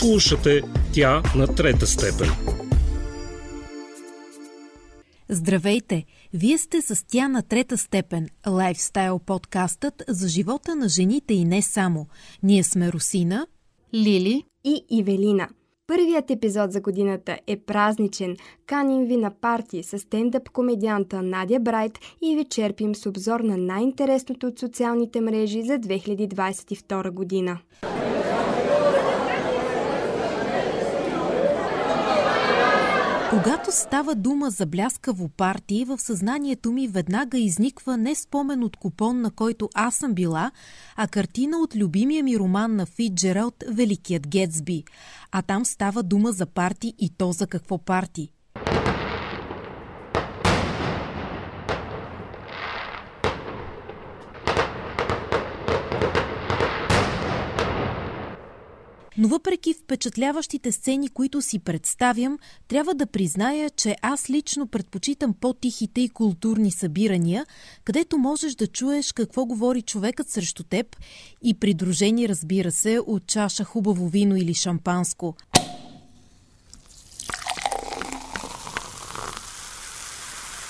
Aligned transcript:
Слушате 0.00 0.62
тя 0.94 1.22
на 1.36 1.46
трета 1.46 1.86
степен. 1.86 2.28
Здравейте! 5.28 6.04
Вие 6.34 6.58
сте 6.58 6.80
с 6.82 7.06
тя 7.08 7.28
на 7.28 7.42
трета 7.42 7.78
степен, 7.78 8.28
лайфстайл 8.48 9.18
подкастът 9.18 10.02
за 10.08 10.28
живота 10.28 10.76
на 10.76 10.88
жените 10.88 11.34
и 11.34 11.44
не 11.44 11.62
само. 11.62 12.06
Ние 12.42 12.62
сме 12.64 12.92
Русина, 12.92 13.46
Лили 13.94 14.44
и 14.64 14.84
Ивелина. 14.90 15.48
Първият 15.86 16.30
епизод 16.30 16.72
за 16.72 16.80
годината 16.80 17.38
е 17.46 17.56
празничен. 17.56 18.36
Каним 18.66 19.04
ви 19.04 19.16
на 19.16 19.30
парти 19.30 19.82
с 19.82 19.98
стендъп 19.98 20.50
комедианта 20.50 21.22
Надя 21.22 21.60
Брайт 21.60 21.98
и 22.22 22.36
ви 22.36 22.44
черпим 22.44 22.94
с 22.94 23.06
обзор 23.06 23.40
на 23.40 23.56
най-интересното 23.56 24.46
от 24.46 24.58
социалните 24.58 25.20
мрежи 25.20 25.62
за 25.62 25.72
2022 25.72 27.10
година. 27.10 27.58
Когато 33.42 33.72
става 33.72 34.14
дума 34.14 34.50
за 34.50 34.66
бляскаво 34.66 35.28
парти, 35.28 35.84
в 35.84 35.98
съзнанието 35.98 36.72
ми 36.72 36.88
веднага 36.88 37.38
изниква 37.38 37.96
не 37.96 38.14
спомен 38.14 38.64
от 38.64 38.76
купон, 38.76 39.20
на 39.20 39.30
който 39.30 39.68
аз 39.74 39.94
съм 39.94 40.14
била, 40.14 40.50
а 40.96 41.08
картина 41.08 41.58
от 41.58 41.76
любимия 41.76 42.24
ми 42.24 42.38
роман 42.38 42.76
на 42.76 42.86
Фитджералд 42.86 43.64
«Великият 43.68 44.28
Гетсби». 44.28 44.84
А 45.32 45.42
там 45.42 45.64
става 45.64 46.02
дума 46.02 46.32
за 46.32 46.46
парти 46.46 46.94
и 46.98 47.10
то 47.16 47.32
за 47.32 47.46
какво 47.46 47.78
парти– 47.78 48.32
Но 59.20 59.28
въпреки 59.28 59.74
впечатляващите 59.74 60.72
сцени, 60.72 61.08
които 61.08 61.42
си 61.42 61.58
представям, 61.58 62.38
трябва 62.68 62.94
да 62.94 63.06
призная, 63.06 63.70
че 63.70 63.96
аз 64.02 64.30
лично 64.30 64.66
предпочитам 64.66 65.34
по-тихите 65.40 66.00
и 66.00 66.08
културни 66.08 66.70
събирания, 66.70 67.46
където 67.84 68.18
можеш 68.18 68.54
да 68.54 68.66
чуеш 68.66 69.12
какво 69.12 69.44
говори 69.44 69.82
човекът 69.82 70.28
срещу 70.28 70.62
теб 70.62 70.96
и 71.42 71.54
придружени, 71.54 72.28
разбира 72.28 72.70
се, 72.70 73.00
от 73.06 73.26
чаша 73.26 73.64
хубаво 73.64 74.08
вино 74.08 74.36
или 74.36 74.54
шампанско. 74.54 75.34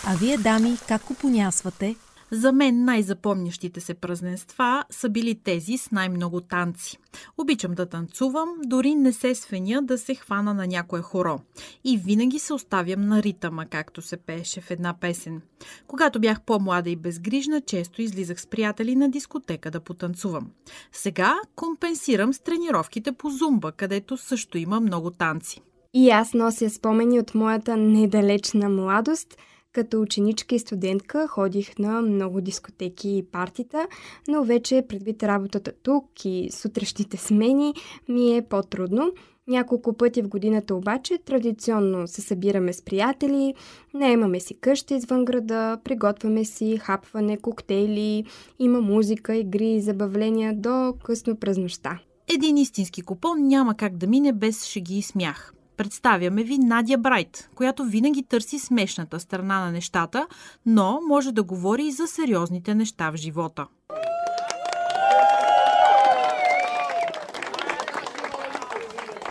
А 0.06 0.16
вие, 0.16 0.36
дами, 0.38 0.76
как 0.88 1.02
купонясвате? 1.02 1.96
За 2.32 2.52
мен 2.52 2.84
най-запомнящите 2.84 3.80
се 3.80 3.94
празненства 3.94 4.84
са 4.90 5.08
били 5.08 5.34
тези 5.34 5.78
с 5.78 5.90
най-много 5.90 6.40
танци. 6.40 6.98
Обичам 7.38 7.74
да 7.74 7.86
танцувам, 7.86 8.48
дори 8.64 8.94
не 8.94 9.12
се 9.12 9.34
свеня 9.34 9.82
да 9.82 9.98
се 9.98 10.14
хвана 10.14 10.54
на 10.54 10.66
някое 10.66 11.00
хоро. 11.00 11.40
И 11.84 11.98
винаги 11.98 12.38
се 12.38 12.52
оставям 12.52 13.00
на 13.00 13.22
ритъма, 13.22 13.66
както 13.66 14.02
се 14.02 14.16
пееше 14.16 14.60
в 14.60 14.70
една 14.70 14.94
песен. 15.00 15.42
Когато 15.86 16.20
бях 16.20 16.40
по-млада 16.40 16.90
и 16.90 16.96
безгрижна, 16.96 17.60
често 17.60 18.02
излизах 18.02 18.40
с 18.40 18.46
приятели 18.46 18.96
на 18.96 19.10
дискотека 19.10 19.70
да 19.70 19.80
потанцувам. 19.80 20.50
Сега 20.92 21.34
компенсирам 21.56 22.32
с 22.32 22.38
тренировките 22.38 23.12
по 23.12 23.30
зумба, 23.30 23.72
където 23.72 24.16
също 24.16 24.58
има 24.58 24.80
много 24.80 25.10
танци. 25.10 25.60
И 25.94 26.10
аз 26.10 26.34
нося 26.34 26.70
спомени 26.70 27.18
от 27.18 27.34
моята 27.34 27.76
недалечна 27.76 28.68
младост– 28.68 29.36
като 29.72 30.00
ученичка 30.00 30.54
и 30.54 30.58
студентка 30.58 31.28
ходих 31.28 31.78
на 31.78 32.02
много 32.02 32.40
дискотеки 32.40 33.16
и 33.16 33.22
партита, 33.22 33.86
но 34.28 34.44
вече 34.44 34.84
предвид 34.88 35.22
работата 35.22 35.72
тук 35.82 36.24
и 36.24 36.48
сутрешните 36.52 37.16
смени 37.16 37.74
ми 38.08 38.36
е 38.36 38.42
по-трудно. 38.42 39.12
Няколко 39.48 39.92
пъти 39.92 40.22
в 40.22 40.28
годината 40.28 40.74
обаче 40.74 41.18
традиционно 41.18 42.08
се 42.08 42.20
събираме 42.20 42.72
с 42.72 42.82
приятели, 42.82 43.54
наемаме 43.94 44.40
си 44.40 44.54
къща 44.60 44.94
извън 44.94 45.24
града, 45.24 45.78
приготвяме 45.84 46.44
си 46.44 46.78
хапване, 46.78 47.36
коктейли, 47.36 48.24
има 48.58 48.80
музика, 48.80 49.36
игри 49.36 49.70
и 49.70 49.80
забавления 49.80 50.54
до 50.56 50.94
късно 51.04 51.36
през 51.36 51.58
нощта. 51.58 51.98
Един 52.34 52.56
истински 52.56 53.02
купон 53.02 53.46
няма 53.46 53.74
как 53.74 53.96
да 53.96 54.06
мине 54.06 54.32
без 54.32 54.64
шеги 54.64 54.98
и 54.98 55.02
смях. 55.02 55.54
Представяме 55.80 56.42
ви 56.42 56.58
Надя 56.58 56.98
Брайт, 56.98 57.50
която 57.54 57.84
винаги 57.84 58.22
търси 58.22 58.58
смешната 58.58 59.20
страна 59.20 59.60
на 59.60 59.72
нещата, 59.72 60.26
но 60.66 61.00
може 61.08 61.32
да 61.32 61.42
говори 61.42 61.86
и 61.86 61.92
за 61.92 62.06
сериозните 62.06 62.74
неща 62.74 63.10
в 63.10 63.16
живота. 63.16 63.66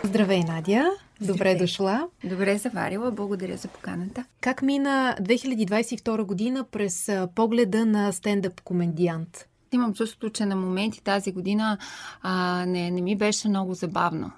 Здравей, 0.04 0.40
Надя! 0.40 0.90
Добре 1.20 1.54
дошла. 1.54 2.08
Добре 2.24 2.58
заварила. 2.58 3.10
Благодаря 3.10 3.56
за 3.56 3.68
поканата. 3.68 4.24
Как 4.40 4.62
мина 4.62 5.16
2022 5.20 6.24
година 6.24 6.64
през 6.64 7.10
погледа 7.34 7.86
на 7.86 8.12
стендъп 8.12 8.60
комедиант? 8.60 9.46
Имам 9.72 9.94
чувството, 9.94 10.30
че 10.30 10.46
на 10.46 10.56
моменти 10.56 11.02
тази 11.02 11.32
година 11.32 11.78
а, 12.22 12.64
не, 12.66 12.90
не 12.90 13.00
ми 13.00 13.16
беше 13.16 13.48
много 13.48 13.74
забавно. 13.74 14.32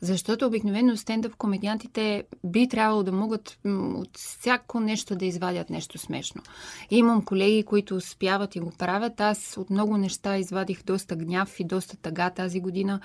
Защото 0.00 0.46
обикновено 0.46 0.96
стендъп 0.96 1.36
комедиантите 1.36 2.24
би 2.44 2.68
трябвало 2.68 3.02
да 3.02 3.12
могат 3.12 3.58
от 3.94 4.16
всяко 4.16 4.80
нещо 4.80 5.16
да 5.16 5.24
извадят 5.24 5.70
нещо 5.70 5.98
смешно. 5.98 6.42
Имам 6.90 7.24
колеги, 7.24 7.62
които 7.62 7.96
успяват 7.96 8.56
и 8.56 8.60
го 8.60 8.72
правят. 8.78 9.20
Аз 9.20 9.56
от 9.56 9.70
много 9.70 9.96
неща 9.96 10.36
извадих 10.36 10.84
доста 10.84 11.16
гняв 11.16 11.60
и 11.60 11.64
доста 11.64 11.96
тъга 11.96 12.30
тази 12.30 12.60
година, 12.60 13.00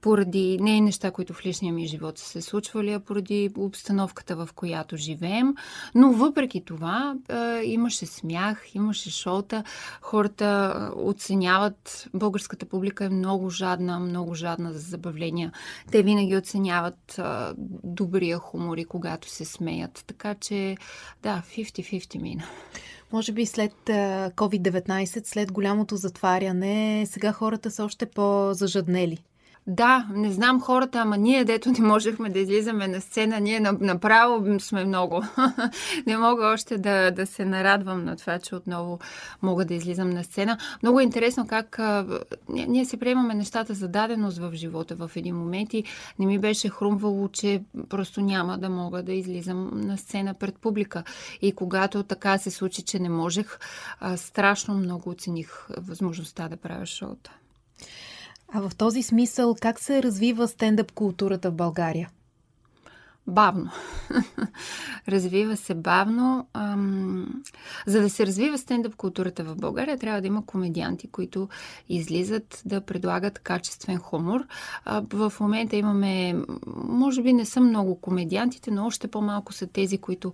поради 0.00 0.58
не 0.60 0.80
неща, 0.80 1.10
които 1.10 1.32
в 1.32 1.46
личния 1.46 1.72
ми 1.72 1.86
живот 1.86 2.18
са 2.18 2.28
се 2.28 2.40
случвали, 2.40 2.92
а 2.92 3.00
поради 3.00 3.50
обстановката, 3.56 4.36
в 4.36 4.48
която 4.54 4.96
живеем. 4.96 5.54
Но 5.94 6.12
въпреки 6.12 6.64
това 6.64 7.14
е, 7.28 7.62
имаше 7.64 8.06
смях, 8.06 8.74
имаше 8.74 9.10
шоута, 9.10 9.64
хората 10.00 10.90
оценяват, 10.96 12.08
българската 12.14 12.66
публика 12.66 13.04
е 13.04 13.08
много 13.08 13.50
жадна, 13.50 14.00
много 14.00 14.34
жадна 14.34 14.72
за 14.72 14.78
забавления. 14.78 15.52
Те 15.90 16.02
винаги 16.08 16.36
оценяват 16.36 17.18
а, 17.18 17.54
добрия 17.84 18.38
хумор 18.38 18.78
и 18.78 18.84
когато 18.84 19.28
се 19.28 19.44
смеят. 19.44 20.04
Така 20.06 20.34
че, 20.34 20.76
да, 21.22 21.42
50-50 21.56 22.22
мина. 22.22 22.44
Може 23.12 23.32
би 23.32 23.46
след 23.46 23.72
COVID-19, 23.86 25.26
след 25.26 25.52
голямото 25.52 25.96
затваряне, 25.96 27.06
сега 27.06 27.32
хората 27.32 27.70
са 27.70 27.84
още 27.84 28.06
по-зажаднели. 28.06 29.18
Да, 29.70 30.06
не 30.10 30.32
знам 30.32 30.60
хората, 30.60 30.98
ама 30.98 31.16
ние, 31.16 31.44
дето 31.44 31.70
не 31.70 31.80
можехме 31.80 32.30
да 32.30 32.38
излизаме 32.38 32.88
на 32.88 33.00
сцена, 33.00 33.40
ние 33.40 33.60
направо 33.60 34.60
сме 34.60 34.84
много. 34.84 35.24
не 36.06 36.18
мога 36.18 36.46
още 36.46 36.78
да, 36.78 37.10
да 37.10 37.26
се 37.26 37.44
нарадвам 37.44 38.04
на 38.04 38.16
това, 38.16 38.38
че 38.38 38.54
отново 38.54 38.98
мога 39.42 39.64
да 39.64 39.74
излизам 39.74 40.10
на 40.10 40.24
сцена. 40.24 40.58
Много 40.82 41.00
е 41.00 41.02
интересно 41.02 41.46
как 41.46 41.78
а, 41.78 42.06
ние 42.48 42.84
се 42.84 42.96
приемаме 42.96 43.34
нещата 43.34 43.74
за 43.74 43.88
даденост 43.88 44.38
в 44.38 44.50
живота 44.54 44.94
в 44.94 45.10
един 45.16 45.36
момент 45.36 45.74
и 45.74 45.84
не 46.18 46.26
ми 46.26 46.38
беше 46.38 46.68
хрумвало, 46.68 47.28
че 47.28 47.62
просто 47.88 48.20
няма 48.20 48.58
да 48.58 48.68
мога 48.68 49.02
да 49.02 49.12
излизам 49.12 49.70
на 49.74 49.98
сцена 49.98 50.34
пред 50.34 50.58
публика. 50.58 51.02
И 51.42 51.52
когато 51.52 52.02
така 52.02 52.38
се 52.38 52.50
случи, 52.50 52.82
че 52.82 52.98
не 52.98 53.08
можех, 53.08 53.58
а, 54.00 54.16
страшно 54.16 54.74
много 54.74 55.10
оцених 55.10 55.68
възможността 55.78 56.48
да 56.48 56.56
правя 56.56 56.86
шоута. 56.86 57.30
А 58.52 58.68
в 58.68 58.76
този 58.76 59.02
смисъл, 59.02 59.56
как 59.60 59.80
се 59.80 60.02
развива 60.02 60.48
стендъп 60.48 60.92
културата 60.92 61.50
в 61.50 61.54
България? 61.54 62.10
Бавно. 63.28 63.70
развива 65.08 65.56
се 65.56 65.74
бавно. 65.74 66.46
За 67.86 68.00
да 68.00 68.10
се 68.10 68.26
развива 68.26 68.58
стендъп 68.58 68.96
културата 68.96 69.44
в 69.44 69.56
България, 69.56 69.98
трябва 69.98 70.20
да 70.20 70.26
има 70.26 70.46
комедианти, 70.46 71.08
които 71.08 71.48
излизат 71.88 72.62
да 72.64 72.80
предлагат 72.80 73.38
качествен 73.38 73.98
хумор. 73.98 74.46
В 75.12 75.32
момента 75.40 75.76
имаме, 75.76 76.34
може 76.84 77.22
би 77.22 77.32
не 77.32 77.44
са 77.44 77.60
много 77.60 78.00
комедиантите, 78.00 78.70
но 78.70 78.86
още 78.86 79.08
по-малко 79.08 79.52
са 79.52 79.66
тези, 79.66 79.98
които 79.98 80.32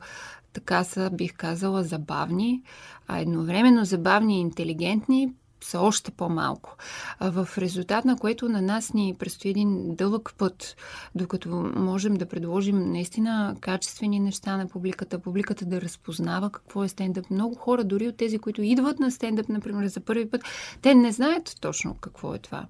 така 0.52 0.84
са, 0.84 1.10
бих 1.12 1.34
казала, 1.36 1.82
забавни, 1.82 2.62
а 3.08 3.18
едновременно 3.18 3.84
забавни 3.84 4.36
и 4.36 4.40
интелигентни, 4.40 5.32
са 5.64 5.80
още 5.80 6.10
по-малко. 6.10 6.76
В 7.20 7.48
резултат 7.58 8.04
на 8.04 8.16
което 8.16 8.48
на 8.48 8.62
нас 8.62 8.92
ни 8.92 9.14
предстои 9.18 9.50
един 9.50 9.96
дълъг 9.96 10.34
път, 10.38 10.76
докато 11.14 11.48
можем 11.76 12.14
да 12.14 12.26
предложим 12.26 12.92
наистина 12.92 13.56
качествени 13.60 14.20
неща 14.20 14.56
на 14.56 14.68
публиката, 14.68 15.18
публиката 15.18 15.64
да 15.64 15.80
разпознава 15.80 16.50
какво 16.50 16.84
е 16.84 16.88
стендъп. 16.88 17.30
Много 17.30 17.54
хора, 17.54 17.84
дори 17.84 18.08
от 18.08 18.16
тези, 18.16 18.38
които 18.38 18.62
идват 18.62 19.00
на 19.00 19.10
стендъп, 19.10 19.48
например, 19.48 19.86
за 19.86 20.00
първи 20.00 20.30
път, 20.30 20.42
те 20.82 20.94
не 20.94 21.12
знаят 21.12 21.56
точно 21.60 21.94
какво 21.94 22.34
е 22.34 22.38
това. 22.38 22.66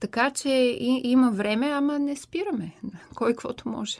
Така 0.00 0.30
че 0.30 0.48
и, 0.80 1.00
има 1.04 1.30
време, 1.30 1.66
ама 1.66 1.98
не 1.98 2.16
спираме. 2.16 2.74
Кой 3.14 3.32
каквото 3.32 3.68
може. 3.68 3.98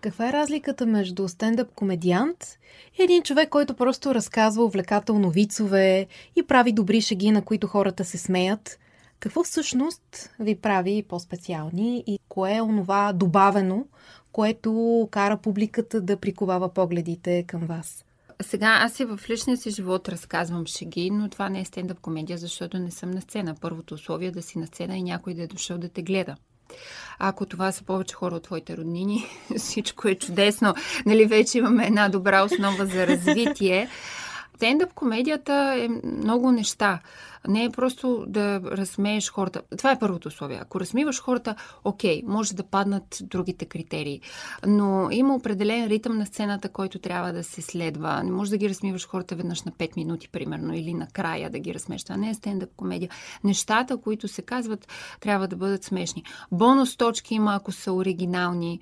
Каква 0.00 0.28
е 0.28 0.32
разликата 0.32 0.86
между 0.86 1.28
стендъп 1.28 1.74
комедиант 1.74 2.58
и 2.98 3.02
един 3.02 3.22
човек, 3.22 3.48
който 3.48 3.74
просто 3.74 4.14
разказва 4.14 4.64
увлекателно 4.64 5.30
вицове 5.30 6.06
и 6.36 6.42
прави 6.42 6.72
добри 6.72 7.00
шеги, 7.00 7.30
на 7.30 7.42
които 7.42 7.66
хората 7.66 8.04
се 8.04 8.18
смеят? 8.18 8.78
Какво 9.20 9.42
всъщност 9.42 10.30
ви 10.40 10.54
прави 10.54 11.04
по-специални 11.08 12.04
и 12.06 12.18
кое 12.28 12.56
е 12.56 12.62
онова 12.62 13.12
добавено, 13.12 13.86
което 14.32 15.08
кара 15.10 15.36
публиката 15.36 16.00
да 16.00 16.16
приковава 16.16 16.68
погледите 16.68 17.44
към 17.46 17.60
вас? 17.60 18.04
Сега 18.42 18.78
аз 18.80 19.00
и 19.00 19.04
в 19.04 19.20
личния 19.30 19.56
си 19.56 19.70
живот 19.70 20.08
разказвам 20.08 20.66
шеги, 20.66 21.10
но 21.10 21.28
това 21.28 21.48
не 21.48 21.60
е 21.60 21.64
стендъп 21.64 22.00
комедия, 22.00 22.38
защото 22.38 22.78
не 22.78 22.90
съм 22.90 23.10
на 23.10 23.20
сцена. 23.20 23.54
Първото 23.60 23.94
условие 23.94 24.28
е 24.28 24.32
да 24.32 24.42
си 24.42 24.58
на 24.58 24.66
сцена 24.66 24.96
и 24.96 25.02
някой 25.02 25.34
да 25.34 25.42
е 25.42 25.46
дошъл 25.46 25.78
да 25.78 25.88
те 25.88 26.02
гледа. 26.02 26.36
Ако 27.18 27.46
това 27.46 27.72
са 27.72 27.84
повече 27.84 28.14
хора 28.14 28.34
от 28.34 28.42
твоите 28.42 28.76
роднини, 28.76 29.26
всичко 29.56 30.08
е 30.08 30.14
чудесно. 30.14 30.74
Нали, 31.06 31.26
вече 31.26 31.58
имаме 31.58 31.86
една 31.86 32.08
добра 32.08 32.42
основа 32.42 32.86
за 32.86 33.06
развитие. 33.06 33.88
Стендъп 34.56 34.94
комедията 34.94 35.74
е 35.78 35.88
много 36.04 36.52
неща. 36.52 36.98
Не 37.48 37.64
е 37.64 37.70
просто 37.70 38.24
да 38.28 38.60
разсмееш 38.64 39.30
хората. 39.30 39.62
Това 39.78 39.92
е 39.92 39.98
първото 39.98 40.28
условие. 40.28 40.58
Ако 40.62 40.80
разсмиваш 40.80 41.22
хората, 41.22 41.54
окей, 41.84 42.22
може 42.26 42.54
да 42.54 42.62
паднат 42.62 43.18
другите 43.22 43.64
критерии. 43.64 44.20
Но 44.66 45.08
има 45.10 45.34
определен 45.34 45.86
ритъм 45.86 46.18
на 46.18 46.26
сцената, 46.26 46.68
който 46.68 46.98
трябва 46.98 47.32
да 47.32 47.44
се 47.44 47.62
следва. 47.62 48.22
Не 48.24 48.30
може 48.30 48.50
да 48.50 48.56
ги 48.56 48.68
разсмиваш 48.68 49.08
хората 49.08 49.36
веднъж 49.36 49.62
на 49.62 49.72
5 49.72 49.96
минути, 49.96 50.28
примерно, 50.28 50.74
или 50.74 50.94
накрая 50.94 51.50
да 51.50 51.58
ги 51.58 51.74
разсмеш. 51.74 52.04
Това 52.04 52.16
не 52.16 52.30
е 52.30 52.34
стендъп 52.34 52.70
комедия. 52.76 53.10
Нещата, 53.44 53.96
които 53.96 54.28
се 54.28 54.42
казват, 54.42 54.88
трябва 55.20 55.48
да 55.48 55.56
бъдат 55.56 55.84
смешни. 55.84 56.24
Бонус 56.52 56.96
точки 56.96 57.34
има, 57.34 57.54
ако 57.54 57.72
са 57.72 57.92
оригинални, 57.92 58.80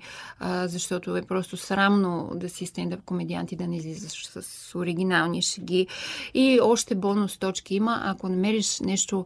защото 0.65 1.15
е 1.15 1.21
просто 1.21 1.57
срамно 1.57 2.31
да 2.35 2.49
си 2.49 2.65
стендъп 2.65 3.03
комедиант 3.03 3.51
и 3.51 3.55
да 3.55 3.67
не 3.67 3.77
излизаш 3.77 4.27
с 4.27 4.75
оригинални 4.75 5.41
шеги. 5.41 5.87
И 6.33 6.59
още 6.61 6.95
бонус 6.95 7.37
точки 7.37 7.75
има, 7.75 8.01
ако 8.03 8.29
намериш 8.29 8.46
намериш 8.47 8.79
нещо, 8.79 9.25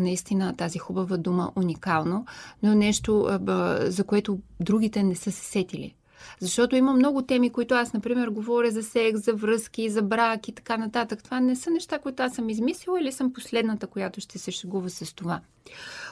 наистина 0.00 0.56
тази 0.56 0.78
хубава 0.78 1.16
дума, 1.16 1.52
уникално, 1.56 2.26
но 2.62 2.74
нещо, 2.74 3.38
за 3.80 4.04
което 4.04 4.38
другите 4.60 5.02
не 5.02 5.14
са 5.14 5.32
се 5.32 5.44
сетили. 5.44 5.94
Защото 6.40 6.76
има 6.76 6.92
много 6.92 7.22
теми, 7.22 7.50
които 7.50 7.74
аз, 7.74 7.92
например, 7.92 8.28
говоря 8.28 8.70
за 8.70 8.82
секс, 8.82 9.24
за 9.24 9.34
връзки, 9.34 9.90
за 9.90 10.02
брак 10.02 10.48
и 10.48 10.52
така 10.52 10.76
нататък. 10.76 11.22
Това 11.22 11.40
не 11.40 11.56
са 11.56 11.70
неща, 11.70 11.98
които 11.98 12.22
аз 12.22 12.34
съм 12.34 12.48
измислила 12.48 13.00
или 13.00 13.12
съм 13.12 13.32
последната, 13.32 13.86
която 13.86 14.20
ще 14.20 14.38
се 14.38 14.50
шегува 14.50 14.90
с 14.90 15.14
това. 15.14 15.40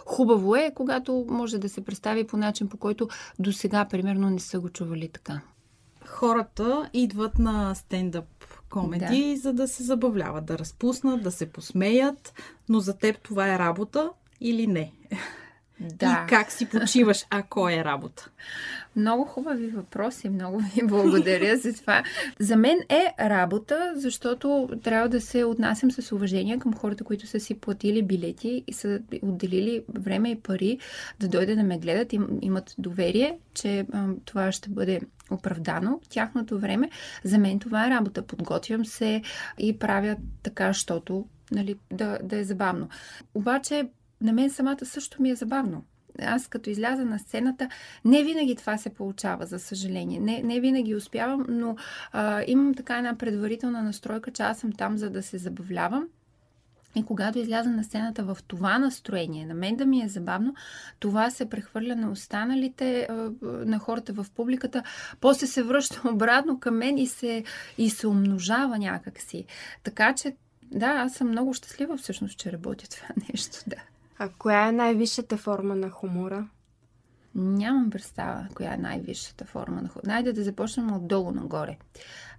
Хубаво 0.07 0.57
е, 0.57 0.73
когато 0.75 1.27
може 1.29 1.59
да 1.59 1.69
се 1.69 1.85
представи 1.85 2.27
по 2.27 2.37
начин, 2.37 2.69
по 2.69 2.77
който 2.77 3.09
до 3.39 3.53
сега, 3.53 3.85
примерно, 3.85 4.31
не 4.31 4.39
са 4.39 4.61
го 4.61 4.69
чували 4.69 5.09
така. 5.09 5.41
Хората 6.07 6.91
идват 6.93 7.39
на 7.39 7.75
стендъп 7.75 8.40
комеди, 8.71 9.35
да. 9.35 9.41
за 9.41 9.53
да 9.53 9.69
се 9.69 9.83
забавляват, 9.83 10.45
да 10.45 10.59
разпуснат, 10.59 11.23
да 11.23 11.31
се 11.31 11.47
посмеят, 11.47 12.35
но 12.69 12.81
за 12.81 12.99
теб 12.99 13.19
това 13.23 13.55
е 13.55 13.59
работа 13.59 14.11
или 14.41 14.67
не? 14.67 14.93
Да. 15.81 16.25
И 16.25 16.29
как 16.29 16.53
си 16.53 16.69
почиваш, 16.69 17.27
ако 17.31 17.69
е 17.69 17.85
работа? 17.85 18.31
Много 18.97 19.25
хубави 19.25 19.67
въпроси, 19.67 20.29
много 20.29 20.59
ви 20.59 20.83
благодаря 20.87 21.57
за 21.57 21.73
това. 21.73 22.03
За 22.39 22.57
мен 22.57 22.79
е 22.89 23.15
работа, 23.21 23.93
защото 23.97 24.69
трябва 24.83 25.09
да 25.09 25.21
се 25.21 25.45
отнасям 25.45 25.91
с 25.91 26.13
уважение 26.13 26.59
към 26.59 26.75
хората, 26.75 27.05
които 27.05 27.27
са 27.27 27.41
си 27.41 27.55
платили 27.55 28.03
билети 28.03 28.65
и 28.67 28.73
са 28.73 29.01
отделили 29.23 29.83
време 29.99 30.31
и 30.31 30.41
пари 30.41 30.79
да 31.21 31.29
дойдат 31.29 31.57
да 31.57 31.65
ме 31.65 31.79
гледат, 31.79 32.13
им, 32.13 32.29
имат 32.43 32.75
доверие, 32.79 33.39
че 33.55 33.87
а, 33.93 34.07
това 34.25 34.53
ще 34.53 34.71
бъде 34.71 35.01
оправдано 35.31 36.01
тяхното 36.09 36.59
време. 36.59 36.91
За 37.25 37.39
мен 37.39 37.59
това 37.59 37.87
е 37.87 37.91
работа. 37.91 38.23
Подготвям 38.23 38.85
се 38.85 39.23
и 39.59 39.79
правя 39.79 40.17
така, 40.43 40.69
защото 40.69 41.27
нали, 41.53 41.77
да, 41.93 42.19
да 42.23 42.39
е 42.39 42.45
забавно. 42.45 42.89
Обаче 43.35 43.89
на 44.21 44.33
мен 44.33 44.51
самата 44.51 44.85
също 44.85 45.23
ми 45.23 45.31
е 45.31 45.35
забавно. 45.35 45.85
Аз 46.23 46.49
като 46.49 46.71
изляза 46.71 47.05
на 47.05 47.19
сцената, 47.19 47.69
не 48.05 48.25
винаги 48.25 48.57
това 48.57 48.79
се 48.79 48.91
получава, 48.91 49.47
за 49.47 49.59
съжаление. 49.59 50.21
Не, 50.21 50.43
не 50.43 50.61
винаги 50.61 50.95
успявам, 50.95 51.47
но 51.49 51.77
а, 52.13 52.45
имам 52.47 52.75
така 52.75 52.99
една 52.99 53.15
предварителна 53.15 53.83
настройка, 53.83 54.31
че 54.31 54.43
аз 54.43 54.59
съм 54.59 54.73
там, 54.73 54.99
за 54.99 55.11
да 55.11 55.23
се 55.23 55.39
забавлявам. 55.39 56.09
И 56.95 57.03
когато 57.03 57.39
изляза 57.39 57.71
на 57.71 57.85
сцената 57.85 58.25
в 58.25 58.39
това 58.47 58.79
настроение, 58.79 59.47
на 59.47 59.55
мен 59.55 59.77
да 59.77 59.87
ми 59.87 60.03
е 60.03 60.09
забавно, 60.09 60.55
това 60.99 61.31
се 61.31 61.51
прехвърля 61.51 61.97
на 61.97 62.11
останалите, 62.11 63.09
на 63.43 63.79
хората 63.79 64.13
в 64.13 64.27
публиката, 64.37 64.83
после 65.21 65.47
се 65.47 65.63
връща 65.63 66.01
обратно 66.09 66.61
към 66.61 66.77
мен 66.77 66.99
и 66.99 67.07
се, 67.07 67.45
и 67.79 67.91
се 67.91 68.07
умножава 68.07 68.79
някакси. 68.79 69.45
Така 69.83 70.15
че, 70.15 70.37
да, 70.63 70.87
аз 70.87 71.13
съм 71.13 71.29
много 71.29 71.55
щастлива 71.55 71.97
всъщност, 71.97 72.39
че 72.39 72.53
работя 72.53 72.89
това 72.89 73.09
нещо, 73.33 73.57
да. 73.67 73.77
А 74.19 74.29
коя 74.39 74.69
е 74.69 74.73
най-висшата 74.73 75.37
форма 75.37 75.75
на 75.75 75.91
хумора? 75.91 76.49
Нямам 77.35 77.91
представа 77.91 78.47
коя 78.55 78.75
е 78.75 78.77
най-висшата 78.77 79.45
форма 79.45 79.83
на 79.83 79.89
хумора. 79.89 80.07
Найде 80.07 80.33
да 80.33 80.45
започнем 80.45 80.93
отдолу 80.93 81.31
нагоре. 81.31 81.77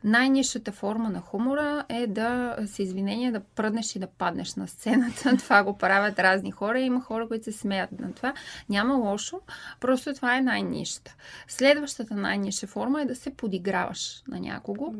Най-низшата 0.03 0.71
форма 0.71 1.09
на 1.09 1.21
хумора 1.21 1.85
е 1.89 2.07
да 2.07 2.57
с 2.65 2.79
извинение 2.79 3.31
да 3.31 3.39
пръднеш 3.39 3.95
и 3.95 3.99
да 3.99 4.07
паднеш 4.07 4.55
на 4.55 4.67
сцената. 4.67 5.37
Това 5.39 5.63
го 5.63 5.77
правят 5.77 6.19
разни 6.19 6.51
хора. 6.51 6.79
Има 6.79 7.01
хора, 7.01 7.27
които 7.27 7.43
се 7.43 7.51
смеят 7.51 7.99
на 7.99 8.13
това. 8.13 8.33
Няма 8.69 8.95
лошо, 8.95 9.41
просто 9.79 10.13
това 10.13 10.37
е 10.37 10.41
най-низшата. 10.41 11.15
Следващата 11.47 12.15
най-низша 12.15 12.67
форма 12.67 13.01
е 13.01 13.05
да 13.05 13.15
се 13.15 13.29
подиграваш 13.29 14.23
на 14.27 14.39
някого 14.39 14.93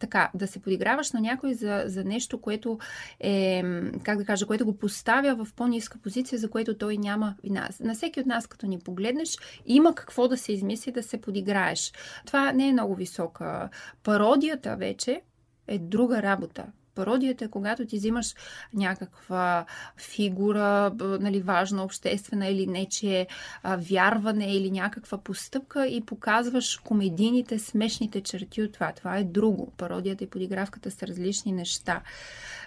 така, 0.00 0.30
да 0.34 0.46
се 0.46 0.62
подиграваш 0.62 1.12
на 1.12 1.20
някой 1.20 1.54
за, 1.54 1.82
за 1.86 2.04
нещо, 2.04 2.40
което 2.40 2.78
е, 3.20 3.62
как 4.02 4.18
да 4.18 4.24
кажа, 4.24 4.46
което 4.46 4.64
го 4.64 4.78
поставя 4.78 5.44
в 5.44 5.54
по-ниска 5.54 5.98
позиция, 5.98 6.38
за 6.38 6.50
което 6.50 6.78
той 6.78 6.96
няма 6.96 7.34
вина. 7.42 7.68
На 7.80 7.94
всеки 7.94 8.20
от 8.20 8.26
нас, 8.26 8.46
като 8.46 8.66
ни 8.66 8.78
погледнеш, 8.78 9.36
има 9.66 9.94
какво 9.94 10.28
да 10.28 10.36
се 10.36 10.52
измисли 10.52 10.92
да 10.92 11.02
се 11.02 11.20
подиграеш. 11.20 11.92
Това 12.26 12.52
не 12.52 12.68
е 12.68 12.72
много 12.72 12.94
висока. 12.94 13.68
Пародията 14.02 14.76
вече 14.76 15.22
е 15.66 15.78
друга 15.78 16.22
работа. 16.22 16.66
Пародията 16.94 17.44
е 17.44 17.48
когато 17.48 17.86
ти 17.86 17.96
взимаш 17.96 18.34
някаква 18.74 19.64
фигура, 19.96 20.92
нали, 21.00 21.40
важна, 21.40 21.84
обществена 21.84 22.46
или 22.48 22.66
нечие 22.66 23.26
вярване 23.64 24.54
или 24.56 24.70
някаква 24.70 25.18
постъпка 25.18 25.86
и 25.86 26.00
показваш 26.00 26.76
комедийните, 26.76 27.58
смешните 27.58 28.20
черти 28.20 28.62
от 28.62 28.72
това. 28.72 28.92
Това 28.92 29.16
е 29.16 29.24
друго. 29.24 29.72
Пародията 29.76 30.24
и 30.24 30.30
подигравката 30.30 30.90
са 30.90 31.06
различни 31.06 31.52
неща. 31.52 32.02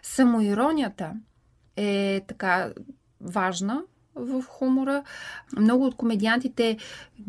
Самоиронията 0.04 1.14
е 1.76 2.22
така 2.28 2.74
важна, 3.22 3.82
в 4.16 4.44
хумора. 4.48 5.04
Много 5.58 5.86
от 5.86 5.96
комедиантите 5.96 6.78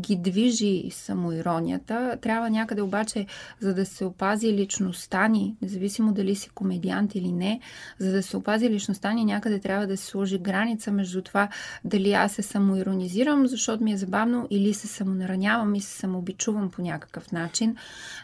ги 0.00 0.16
движи 0.16 0.90
самоиронията. 0.90 2.18
Трябва 2.22 2.50
някъде 2.50 2.82
обаче, 2.82 3.26
за 3.60 3.74
да 3.74 3.86
се 3.86 4.04
опази 4.04 4.52
личността 4.52 5.28
ни, 5.28 5.56
независимо 5.62 6.12
дали 6.12 6.34
си 6.34 6.48
комедиант 6.48 7.14
или 7.14 7.32
не, 7.32 7.60
за 7.98 8.12
да 8.12 8.22
се 8.22 8.36
опази 8.36 8.70
личността 8.70 9.12
ни, 9.12 9.24
някъде 9.24 9.60
трябва 9.60 9.86
да 9.86 9.96
се 9.96 10.06
сложи 10.06 10.38
граница 10.38 10.92
между 10.92 11.22
това 11.22 11.48
дали 11.84 12.12
аз 12.12 12.32
се 12.32 12.42
самоиронизирам, 12.42 13.46
защото 13.46 13.84
ми 13.84 13.92
е 13.92 13.96
забавно, 13.96 14.46
или 14.50 14.74
се 14.74 14.86
самонаранявам 14.86 15.74
и 15.74 15.80
се 15.80 15.98
самообичувам 15.98 16.70
по 16.70 16.82
някакъв 16.82 17.32
начин. 17.32 17.76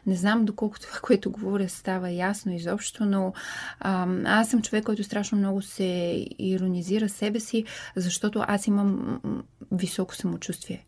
Не 0.07 0.15
знам 0.15 0.45
доколко 0.45 0.81
това, 0.81 0.99
което 1.03 1.31
говоря, 1.31 1.69
става 1.69 2.11
ясно 2.11 2.53
изобщо, 2.53 3.05
но 3.05 3.33
а, 3.81 4.07
аз 4.25 4.51
съм 4.51 4.63
човек, 4.63 4.85
който 4.85 5.05
страшно 5.05 5.39
много 5.39 5.63
се 5.63 6.25
иронизира 6.39 7.09
себе 7.09 7.41
си, 7.41 7.65
защото 7.97 8.45
аз 8.55 8.67
имам 8.67 9.21
високо 9.73 10.15
самочувствие. 10.15 10.87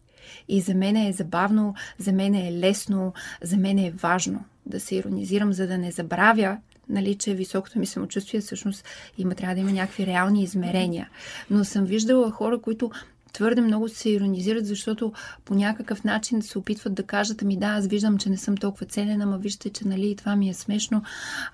И 0.49 0.61
за 0.61 0.75
мен 0.75 0.97
е 0.97 1.13
забавно, 1.13 1.75
за 1.99 2.13
мен 2.13 2.35
е 2.35 2.53
лесно, 2.53 3.13
за 3.43 3.57
мен 3.57 3.79
е 3.79 3.91
важно 3.91 4.45
да 4.67 4.81
се 4.81 4.95
иронизирам, 4.95 5.53
за 5.53 5.67
да 5.67 5.79
не 5.79 5.91
забравя, 5.91 6.59
нали, 6.89 7.15
че 7.15 7.35
високото 7.35 7.79
ми 7.79 7.87
самочувствие 7.87 8.41
всъщност 8.41 8.85
има, 9.19 9.35
трябва 9.35 9.55
да 9.55 9.61
има 9.61 9.73
някакви 9.73 10.07
реални 10.07 10.43
измерения. 10.43 11.11
Но 11.51 11.65
съм 11.65 11.85
виждала 11.85 12.31
хора, 12.31 12.59
които 12.59 12.91
твърде 13.33 13.61
много 13.61 13.89
се 13.89 14.11
иронизират, 14.11 14.67
защото 14.67 15.13
по 15.45 15.55
някакъв 15.55 16.05
начин 16.05 16.43
се 16.43 16.59
опитват 16.59 16.95
да 16.95 17.03
кажат, 17.03 17.43
ами 17.43 17.57
да, 17.57 17.67
аз 17.67 17.87
виждам, 17.87 18.19
че 18.19 18.31
не 18.31 18.37
съм 18.37 18.57
толкова 18.57 18.87
ценен, 18.87 19.23
ама 19.23 19.39
вижте, 19.39 19.71
че 19.71 19.89
нали, 19.89 20.17
това 20.17 20.37
ми 20.37 20.49
е 20.49 20.55
смешно. 20.55 21.03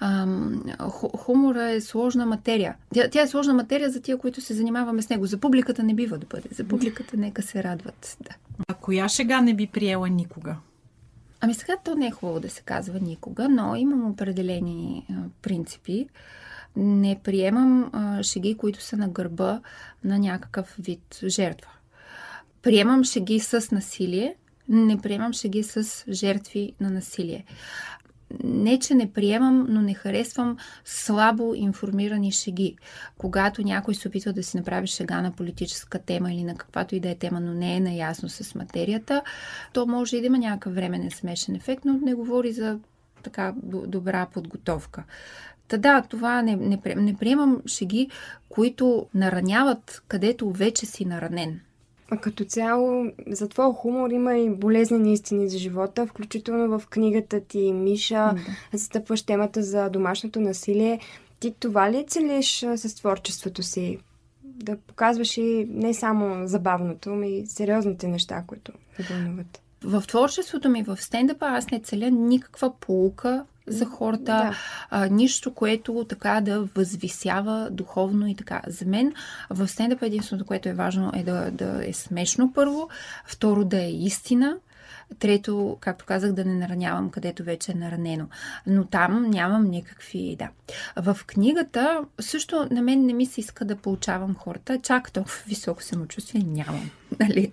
Ам, 0.00 0.62
хумора 1.16 1.70
е 1.70 1.80
сложна 1.80 2.26
материя. 2.26 2.76
Тя, 2.94 3.08
тя 3.10 3.22
е 3.22 3.28
сложна 3.28 3.54
материя 3.54 3.90
за 3.90 4.00
тия, 4.00 4.18
които 4.18 4.40
се 4.40 4.54
занимаваме 4.54 5.02
с 5.02 5.08
него. 5.08 5.26
За 5.26 5.38
публиката 5.38 5.82
не 5.82 5.94
бива 5.94 6.18
да 6.18 6.26
бъде. 6.26 6.48
За 6.52 6.64
публиката 6.64 7.16
нека 7.16 7.42
се 7.42 7.62
радват. 7.62 8.16
Да. 8.20 8.30
А 8.68 8.74
коя 8.74 9.08
шега 9.08 9.40
не 9.40 9.54
би 9.54 9.66
приела 9.66 10.08
никога? 10.08 10.56
Ами 11.40 11.54
сега 11.54 11.74
то 11.84 11.94
не 11.94 12.06
е 12.06 12.10
хубаво 12.10 12.40
да 12.40 12.50
се 12.50 12.62
казва 12.62 13.00
никога, 13.00 13.48
но 13.48 13.76
имам 13.76 14.10
определени 14.10 15.06
принципи. 15.42 16.08
Не 16.76 17.20
приемам 17.24 17.90
а, 17.92 18.22
шеги, 18.22 18.56
които 18.56 18.82
са 18.82 18.96
на 18.96 19.08
гърба 19.08 19.60
на 20.04 20.18
някакъв 20.18 20.76
вид 20.78 21.18
жертва. 21.26 21.70
Приемам 22.62 23.04
шеги 23.04 23.40
с 23.40 23.70
насилие, 23.70 24.34
не 24.68 24.98
приемам 24.98 25.32
шеги 25.32 25.62
с 25.62 26.04
жертви 26.10 26.72
на 26.80 26.90
насилие. 26.90 27.44
не, 28.44 28.78
че 28.78 28.94
не 28.94 29.12
приемам, 29.12 29.66
но 29.68 29.82
не 29.82 29.94
харесвам 29.94 30.56
слабо 30.84 31.54
информирани 31.56 32.32
шеги. 32.32 32.76
Когато 33.18 33.62
някой 33.62 33.94
се 33.94 34.08
опитва 34.08 34.32
да 34.32 34.42
си 34.42 34.56
направи 34.56 34.86
шега 34.86 35.22
на 35.22 35.32
политическа 35.32 35.98
тема 35.98 36.32
или 36.32 36.44
на 36.44 36.54
каквато 36.54 36.94
и 36.94 37.00
да 37.00 37.10
е 37.10 37.14
тема, 37.14 37.40
но 37.40 37.54
не 37.54 37.76
е 37.76 37.80
наясно 37.80 38.28
с 38.28 38.54
материята, 38.54 39.22
то 39.72 39.86
може 39.86 40.16
и 40.16 40.20
да 40.20 40.26
има 40.26 40.38
някакъв 40.38 40.74
временен 40.74 41.10
смешен 41.10 41.54
ефект, 41.54 41.84
но 41.84 41.92
не 41.92 42.14
говори 42.14 42.52
за 42.52 42.78
така 43.22 43.54
добра 43.62 44.26
подготовка. 44.26 45.04
Та 45.68 45.76
да, 45.76 46.02
това 46.08 46.42
не, 46.42 46.56
не, 46.56 46.78
не 46.96 47.16
приемам 47.16 47.62
шеги, 47.66 48.10
които 48.48 49.06
нараняват 49.14 50.02
където 50.08 50.50
вече 50.50 50.86
си 50.86 51.04
наранен. 51.04 51.60
А 52.10 52.16
като 52.16 52.44
цяло, 52.44 53.06
за 53.26 53.48
твоя 53.48 53.72
хумор 53.72 54.10
има 54.10 54.36
и 54.36 54.50
болезнени 54.50 55.12
истини 55.12 55.48
за 55.48 55.58
живота, 55.58 56.06
включително 56.06 56.78
в 56.78 56.86
книгата 56.86 57.40
ти 57.40 57.72
Миша, 57.72 58.34
да. 58.34 58.78
застъпваш 58.78 59.22
темата 59.22 59.62
за 59.62 59.88
домашното 59.88 60.40
насилие. 60.40 61.00
Ти 61.40 61.54
това 61.60 61.92
ли 61.92 62.04
целиш 62.08 62.66
с 62.76 62.94
творчеството 62.94 63.62
си? 63.62 63.98
Да 64.44 64.76
показваш 64.76 65.36
и 65.36 65.66
не 65.70 65.94
само 65.94 66.46
забавното, 66.46 67.10
но 67.10 67.22
и 67.22 67.46
сериозните 67.46 68.08
неща, 68.08 68.44
които 68.46 68.72
вълнуват. 69.10 69.62
В 69.84 70.04
творчеството 70.08 70.68
ми 70.68 70.82
в 70.82 70.96
стендъпа 70.96 71.46
аз 71.46 71.70
не 71.70 71.80
целя 71.80 72.10
никаква 72.10 72.72
полука 72.80 73.44
за 73.70 73.84
хората, 73.84 74.24
да. 74.24 74.54
а, 74.90 75.06
нищо, 75.06 75.54
което 75.54 76.06
така 76.08 76.40
да 76.40 76.60
възвисява 76.60 77.68
духовно 77.70 78.26
и 78.26 78.34
така. 78.34 78.62
За 78.66 78.86
мен 78.86 79.12
в 79.50 79.68
стендъп 79.68 80.02
единственото, 80.02 80.46
което 80.46 80.68
е 80.68 80.74
важно 80.74 81.12
е 81.14 81.22
да, 81.22 81.50
да 81.50 81.88
е 81.88 81.92
смешно 81.92 82.52
първо, 82.52 82.88
второ 83.24 83.64
да 83.64 83.82
е 83.82 83.90
истина, 83.90 84.56
Трето, 85.18 85.76
както 85.80 86.04
казах, 86.04 86.32
да 86.32 86.44
не 86.44 86.54
наранявам 86.54 87.10
където 87.10 87.44
вече 87.44 87.72
е 87.72 87.74
наранено. 87.74 88.28
Но 88.66 88.84
там 88.84 89.30
нямам 89.30 89.70
никакви, 89.70 90.36
да. 90.38 90.48
В 91.02 91.18
книгата 91.26 92.04
също 92.20 92.68
на 92.70 92.82
мен 92.82 93.06
не 93.06 93.12
ми 93.12 93.26
се 93.26 93.40
иска 93.40 93.64
да 93.64 93.76
получавам 93.76 94.34
хората. 94.34 94.80
Чак 94.82 95.12
толкова 95.12 95.36
високо 95.46 95.82
самочувствие 95.82 96.42
нямам. 96.46 96.90
Нали? 97.20 97.52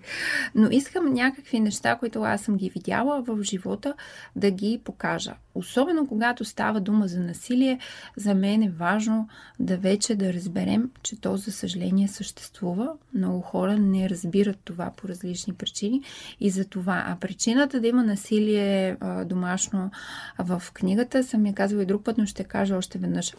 Но 0.54 0.68
искам 0.70 1.12
някакви 1.12 1.60
неща, 1.60 1.96
които 1.96 2.22
аз 2.22 2.40
съм 2.40 2.56
ги 2.56 2.70
видяла 2.70 3.22
в 3.22 3.42
живота, 3.42 3.94
да 4.36 4.50
ги 4.50 4.80
покажа. 4.84 5.34
Особено 5.54 6.06
когато 6.06 6.44
става 6.44 6.80
дума 6.80 7.08
за 7.08 7.20
насилие, 7.20 7.78
за 8.16 8.34
мен 8.34 8.62
е 8.62 8.70
важно 8.70 9.28
да 9.60 9.76
вече 9.76 10.14
да 10.14 10.32
разберем, 10.32 10.90
че 11.02 11.20
то 11.20 11.36
за 11.36 11.52
съжаление 11.52 12.08
съществува. 12.08 12.92
Много 13.14 13.40
хора 13.40 13.78
не 13.78 14.10
разбират 14.10 14.58
това 14.64 14.92
по 14.96 15.08
различни 15.08 15.54
причини 15.54 16.02
и 16.40 16.50
за 16.50 16.64
това. 16.64 17.04
А 17.06 17.16
причината 17.20 17.80
да 17.80 17.88
има 17.88 18.04
насилие 18.04 18.96
домашно 19.24 19.90
в 20.38 20.62
книгата 20.74 21.24
съм 21.24 21.46
я 21.46 21.54
казала 21.54 21.82
и 21.82 21.86
друг 21.86 22.04
път, 22.04 22.18
но 22.18 22.26
ще 22.26 22.44
кажа 22.44 22.76
още 22.76 22.98
веднъж. 22.98 23.32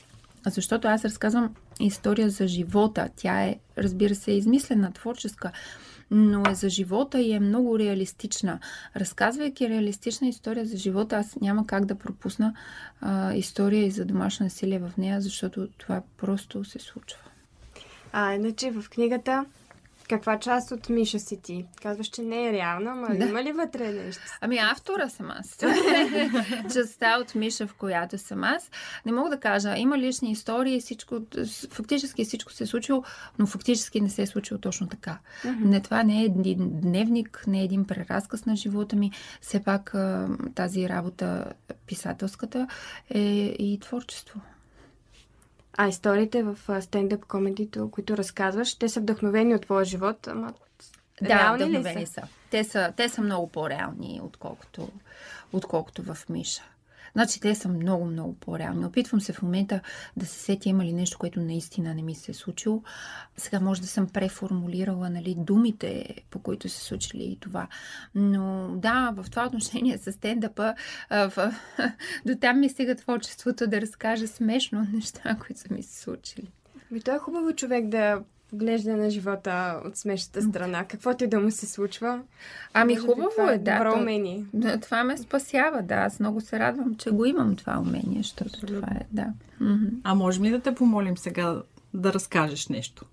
Защото 0.46 0.88
аз 0.88 1.06
разказвам 1.06 1.56
история 1.80 2.30
за 2.30 2.48
живота. 2.48 3.10
Тя 3.16 3.44
е, 3.44 3.56
разбира 3.78 4.16
се, 4.16 4.32
измислена, 4.32 4.92
творческа 4.94 5.52
но 6.12 6.44
е 6.50 6.56
за 6.56 6.70
живота 6.70 7.20
и 7.20 7.34
е 7.34 7.40
много 7.40 7.80
реалистична. 7.80 8.60
Разказвайки 8.96 9.70
реалистична 9.70 10.28
история 10.28 10.66
за 10.66 10.78
живота, 10.78 11.16
аз 11.16 11.36
няма 11.36 11.68
как 11.68 11.86
да 11.86 11.96
пропусна 11.96 12.54
а, 13.02 13.34
история 13.34 13.86
и 13.86 13.92
за 13.92 14.06
домашно 14.06 14.44
насилие 14.44 14.80
в 14.80 14.92
нея, 14.98 15.22
защото 15.22 15.68
това 15.78 16.02
просто 16.18 16.64
се 16.64 16.80
случва. 16.80 17.20
А, 18.14 18.34
иначе 18.34 18.72
в 18.72 18.90
книгата 18.90 19.46
каква 20.10 20.40
част 20.40 20.72
от 20.72 20.90
Миша 20.90 21.20
си 21.20 21.42
ти? 21.42 21.66
Казваш, 21.82 22.08
че 22.08 22.22
не 22.22 22.50
е 22.50 22.54
реална, 22.54 22.96
но 22.96 23.18
да. 23.18 23.26
има 23.26 23.44
ли 23.44 23.52
вътре 23.52 23.92
нещо? 23.92 24.24
Ами 24.42 24.58
автора 24.58 25.10
съм 25.10 25.32
аз. 25.32 25.58
Частта 26.74 27.18
от 27.22 27.36
Миша, 27.36 27.68
в 27.68 27.74
която 27.74 28.18
съм 28.18 28.44
аз. 28.44 28.72
Не 29.06 29.12
мога 29.12 29.30
да 29.30 29.40
кажа, 29.40 29.78
има 29.78 29.98
лични 29.98 30.32
истории, 30.32 30.80
всичко, 30.80 31.16
фактически 31.70 32.26
всичко 32.26 32.54
се 32.54 32.64
е 32.64 32.68
случило, 32.68 33.04
но 33.40 33.46
фактически 33.46 34.02
не 34.02 34.10
се 34.10 34.22
е 34.22 34.28
случило 34.28 34.60
точно 34.60 34.88
така. 34.88 35.18
Uh-huh. 35.44 35.66
Не, 35.66 35.82
това 35.82 36.04
не 36.04 36.22
е 36.22 36.26
един 36.26 36.80
дневник, 36.82 37.44
не 37.48 37.62
е 37.62 37.64
един 37.64 37.86
преразказ 37.86 38.46
на 38.46 38.56
живота 38.56 38.96
ми. 38.96 39.12
Все 39.42 39.64
пак 39.64 39.96
тази 40.56 40.90
работа, 40.90 41.46
писателската, 41.88 42.68
е 43.10 43.20
и 43.60 43.80
творчество. 43.80 44.42
А 45.78 45.88
историите 45.88 46.44
в 46.44 46.82
стендъп 46.82 47.26
комедито, 47.26 47.92
които 47.92 48.18
разказваш, 48.18 48.76
те 48.76 48.90
са 48.90 49.00
вдъхновени 49.00 49.56
от 49.56 49.62
твоя 49.62 49.86
живот, 49.86 50.28
ама 50.28 50.54
да, 51.22 51.54
вдъхновени 51.56 52.06
са? 52.06 52.14
са. 52.14 52.22
Те 52.50 52.64
са. 52.64 52.94
Те 52.98 53.10
са 53.10 53.22
много 53.22 53.48
по-реални, 53.48 54.20
отколкото, 54.24 54.90
отколкото 55.54 56.04
в 56.04 56.18
Миша. 56.30 56.64
Значи 57.18 57.40
те 57.40 57.56
са 57.56 57.70
много, 57.70 58.06
много 58.06 58.34
по-реални. 58.34 58.86
Опитвам 58.86 59.22
се 59.22 59.34
в 59.34 59.42
момента 59.42 59.80
да 60.18 60.26
се 60.26 60.40
сетя 60.40 60.70
има 60.70 60.86
ли 60.86 60.94
нещо, 60.94 61.18
което 61.18 61.42
наистина 61.42 61.96
не 61.96 62.02
ми 62.02 62.16
се 62.16 62.32
е 62.32 62.34
случило. 62.34 62.84
Сега 63.38 63.60
може 63.60 63.82
да 63.82 63.88
съм 63.88 64.08
преформулирала 64.08 65.10
нали, 65.10 65.36
думите, 65.38 66.16
по 66.30 66.40
които 66.40 66.70
се 66.70 66.84
случили 66.84 67.24
и 67.24 67.40
това. 67.40 67.68
Но 68.16 68.74
да, 68.76 69.14
в 69.16 69.30
това 69.30 69.46
отношение 69.46 69.98
с 69.98 70.12
стендъпа 70.12 70.74
в... 71.10 71.54
до 72.26 72.36
там 72.42 72.60
ми 72.60 72.70
стига 72.70 72.96
творчеството 72.96 73.68
да 73.68 73.82
разкажа 73.82 74.28
смешно 74.28 74.88
неща, 74.94 75.38
които 75.40 75.60
са 75.60 75.74
ми 75.74 75.84
се 75.84 76.02
случили. 76.02 76.52
Ми, 76.92 77.02
то 77.02 77.16
е 77.16 77.20
хубаво 77.20 77.54
човек 77.54 77.88
да 77.88 78.22
поглежда 78.50 78.98
на 78.98 79.10
живота 79.10 79.82
от 79.86 79.98
смешната 79.98 80.42
страна. 80.42 80.86
Какво 80.86 81.13
ти 81.13 81.27
да 81.27 81.39
му 81.39 81.51
се 81.51 81.68
случва? 81.68 82.22
Ами 82.74 82.96
хубаво 82.96 83.30
това 83.36 83.51
е, 83.51 83.58
да. 83.58 83.77
Добро 83.77 84.00
умение. 84.00 84.46
Да, 84.54 84.80
това 84.80 85.04
ме 85.04 85.18
спасява, 85.18 85.82
да. 85.82 85.96
Аз 85.96 86.20
много 86.20 86.42
се 86.42 86.60
радвам, 86.60 86.96
че 86.96 87.10
го 87.10 87.25
имам 87.25 87.56
това 87.56 87.80
умение, 87.80 88.18
защото 88.18 88.50
Абсолютно. 88.54 88.82
това 88.82 88.96
е, 88.96 89.06
да. 89.12 89.27
А 90.04 90.16
можем 90.16 90.44
ли 90.44 90.50
да 90.50 90.60
те 90.60 90.75
помолим 90.75 91.18
сега 91.18 91.62
да 91.94 92.13
разкажеш 92.13 92.68
нещо? 92.68 93.06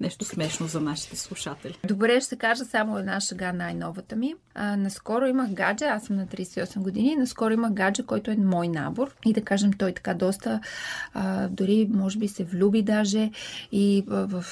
Нещо 0.00 0.24
смешно 0.24 0.66
за 0.66 0.80
нашите 0.80 1.16
слушатели. 1.16 1.78
Добре, 1.84 2.20
ще 2.20 2.36
кажа 2.36 2.64
само 2.64 2.98
една 2.98 3.20
шега, 3.20 3.52
най-новата 3.52 4.16
ми. 4.16 4.34
А, 4.54 4.76
наскоро 4.76 5.26
имах 5.26 5.50
гадже, 5.50 5.84
аз 5.84 6.04
съм 6.04 6.16
на 6.16 6.26
38 6.26 6.78
години, 6.78 7.16
наскоро 7.16 7.52
имах 7.52 7.72
гадже, 7.72 8.02
който 8.02 8.30
е 8.30 8.36
мой 8.36 8.68
набор. 8.68 9.14
И 9.26 9.32
да 9.32 9.40
кажем, 9.44 9.72
той 9.72 9.92
така 9.92 10.14
доста, 10.14 10.60
а, 11.14 11.48
дори 11.48 11.88
може 11.90 12.18
би 12.18 12.28
се 12.28 12.44
влюби 12.44 12.82
даже 12.82 13.30
и 13.72 14.04
в, 14.06 14.42
в 14.42 14.44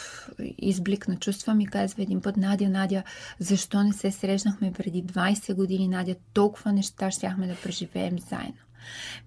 изблик 0.58 1.08
на 1.08 1.16
чувства 1.16 1.54
ми 1.54 1.66
казва 1.66 2.02
един 2.02 2.20
път, 2.20 2.36
Надя, 2.36 2.68
Надя, 2.68 3.02
защо 3.38 3.82
не 3.82 3.92
се 3.92 4.10
срещнахме 4.10 4.72
преди 4.72 5.04
20 5.04 5.54
години, 5.54 5.88
Надя, 5.88 6.14
толкова 6.32 6.72
неща 6.72 7.10
щяхме 7.10 7.46
да 7.46 7.54
преживеем 7.54 8.18
заедно. 8.18 8.63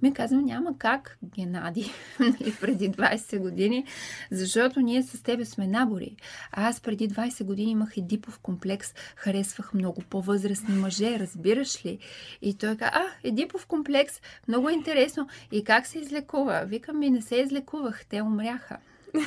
Ми 0.02 0.14
казвам, 0.14 0.46
няма 0.46 0.78
как, 0.78 1.18
Геннади, 1.24 1.92
нали, 2.20 2.56
преди 2.62 2.92
20 2.92 3.40
години, 3.40 3.86
защото 4.32 4.80
ние 4.80 5.04
с 5.04 5.24
тебе 5.24 5.46
сме 5.46 5.68
набори. 5.68 6.16
А 6.52 6.68
аз 6.68 6.82
преди 6.82 7.10
20 7.10 7.44
години 7.44 7.72
имах 7.72 7.98
едипов 7.98 8.40
комплекс, 8.40 8.94
харесвах 9.16 9.74
много 9.74 10.02
по-възрастни 10.10 10.76
мъже, 10.76 11.20
разбираш 11.20 11.86
ли? 11.86 12.00
И 12.42 12.58
той 12.58 12.78
каза, 12.78 12.92
а, 12.94 13.04
едипов 13.24 13.66
комплекс, 13.66 14.22
много 14.48 14.70
интересно. 14.70 15.28
И 15.52 15.64
как 15.64 15.88
се 15.88 16.00
излекува? 16.00 16.64
Викам 16.66 17.00
ми, 17.00 17.10
не 17.10 17.22
се 17.22 17.36
излекувах, 17.36 18.06
те 18.06 18.22
умряха. 18.22 18.78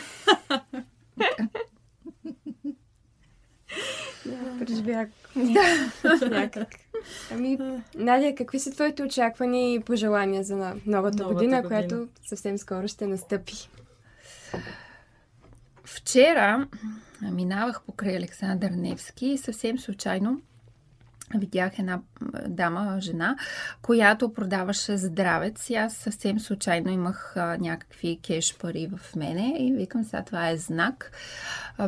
Преживях. 4.58 5.08
Да. 5.36 6.50
Ами, 7.32 7.58
Надя, 7.94 8.34
какви 8.34 8.60
са 8.60 8.70
твоите 8.70 9.02
очаквания 9.02 9.74
и 9.74 9.80
пожелания 9.80 10.44
за 10.44 10.56
новата, 10.56 10.80
новата 10.86 11.24
година, 11.24 11.34
година, 11.34 11.62
която 11.62 12.08
съвсем 12.26 12.58
скоро 12.58 12.88
ще 12.88 13.06
настъпи? 13.06 13.54
Вчера 15.84 16.68
минавах 17.22 17.82
покрай 17.86 18.16
Александър 18.16 18.70
Невски 18.70 19.26
и 19.26 19.38
съвсем 19.38 19.78
случайно 19.78 20.40
видях 21.34 21.78
една 21.78 22.00
дама, 22.48 22.96
жена, 23.00 23.36
която 23.82 24.32
продаваше 24.32 24.96
здравец. 24.96 25.70
И 25.70 25.74
аз 25.74 25.94
съвсем 25.94 26.40
случайно 26.40 26.90
имах 26.90 27.34
някакви 27.60 28.20
кеш 28.22 28.58
пари 28.58 28.90
в 28.96 29.16
мене. 29.16 29.56
И 29.58 29.72
викам 29.72 30.04
сега 30.04 30.24
това 30.24 30.50
е 30.50 30.56
знак. 30.56 31.12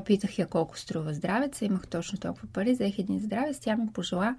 Питах 0.05 0.39
я 0.39 0.47
колко 0.47 0.79
струва 0.79 1.15
здравец, 1.15 1.61
имах 1.63 1.87
точно 1.87 2.19
толкова 2.19 2.49
пари, 2.53 2.73
взех 2.73 2.99
един 2.99 3.21
здравец, 3.21 3.59
тя 3.61 3.77
ми 3.77 3.93
пожела 3.93 4.37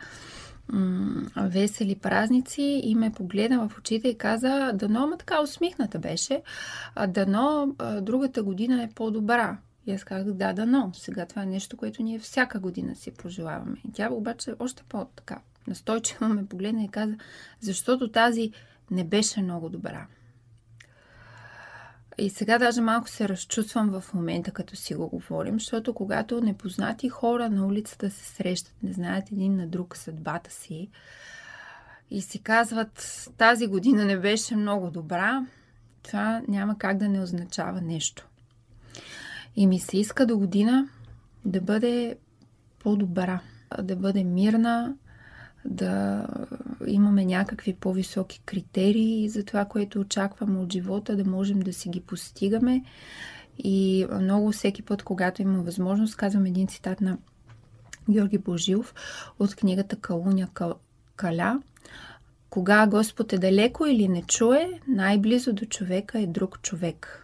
весели 1.37 1.95
празници 1.95 2.81
и 2.83 2.95
ме 2.95 3.11
погледна 3.11 3.69
в 3.69 3.77
очите 3.77 4.07
и 4.07 4.17
каза, 4.17 4.71
дано, 4.73 5.07
ма 5.07 5.17
така 5.17 5.41
усмихната 5.41 5.99
беше, 5.99 6.41
дано 7.07 7.75
другата 8.01 8.43
година 8.43 8.83
е 8.83 8.89
по-добра. 8.95 9.57
И 9.85 9.93
аз 9.93 10.03
казах, 10.03 10.33
да, 10.33 10.53
да, 10.53 10.65
но 10.65 10.91
сега 10.93 11.25
това 11.25 11.43
е 11.43 11.45
нещо, 11.45 11.77
което 11.77 12.03
ние 12.03 12.19
всяка 12.19 12.59
година 12.59 12.95
си 12.95 13.11
пожелаваме. 13.11 13.77
И 13.87 13.91
тя 13.91 14.09
обаче 14.11 14.55
още 14.59 14.83
по-така 14.89 15.39
настойчиво 15.67 16.29
ме 16.29 16.45
погледна 16.45 16.83
и 16.83 16.89
каза, 16.89 17.17
защото 17.59 18.11
тази 18.11 18.51
не 18.91 19.03
беше 19.03 19.41
много 19.41 19.69
добра. 19.69 20.07
И 22.17 22.29
сега 22.29 22.57
даже 22.57 22.81
малко 22.81 23.09
се 23.09 23.29
разчувствам 23.29 24.01
в 24.01 24.13
момента, 24.13 24.51
като 24.51 24.75
си 24.75 24.95
го 24.95 25.09
говорим, 25.09 25.59
защото 25.59 25.93
когато 25.93 26.41
непознати 26.41 27.09
хора 27.09 27.49
на 27.49 27.65
улицата 27.65 28.09
се 28.09 28.25
срещат, 28.25 28.75
не 28.83 28.93
знаят 28.93 29.31
един 29.31 29.55
на 29.55 29.67
друг 29.67 29.97
съдбата 29.97 30.51
си, 30.51 30.89
и 32.11 32.21
си 32.21 32.39
казват, 32.39 33.27
тази 33.37 33.67
година 33.67 34.05
не 34.05 34.17
беше 34.17 34.55
много 34.55 34.91
добра, 34.91 35.45
това 36.03 36.41
няма 36.47 36.77
как 36.77 36.97
да 36.97 37.09
не 37.09 37.21
означава 37.21 37.81
нещо. 37.81 38.27
И 39.55 39.67
ми 39.67 39.79
се 39.79 39.97
иска 39.97 40.25
до 40.25 40.37
година 40.37 40.89
да 41.45 41.61
бъде 41.61 42.15
по-добра, 42.79 43.39
да 43.81 43.95
бъде 43.95 44.23
мирна, 44.23 44.95
да 45.65 46.27
имаме 46.87 47.25
някакви 47.25 47.73
по-високи 47.73 48.41
критерии 48.45 49.29
за 49.29 49.43
това, 49.43 49.65
което 49.65 49.99
очакваме 49.99 50.59
от 50.59 50.73
живота, 50.73 51.15
да 51.15 51.25
можем 51.25 51.59
да 51.59 51.73
си 51.73 51.89
ги 51.89 52.01
постигаме. 52.01 52.83
И 53.57 54.07
много 54.21 54.51
всеки 54.51 54.81
път, 54.81 55.03
когато 55.03 55.41
има 55.41 55.63
възможност, 55.63 56.15
казвам 56.15 56.45
един 56.45 56.67
цитат 56.67 57.01
на 57.01 57.17
Георги 58.09 58.37
Божилов 58.37 58.93
от 59.39 59.55
книгата 59.55 59.95
Калуня 59.95 60.47
Каля. 61.15 61.61
Кога 62.49 62.87
Господ 62.87 63.33
е 63.33 63.37
далеко 63.37 63.85
или 63.85 64.07
не 64.07 64.21
чуе, 64.21 64.79
най-близо 64.87 65.53
до 65.53 65.65
човека 65.65 66.19
е 66.19 66.27
друг 66.27 66.61
човек 66.61 67.22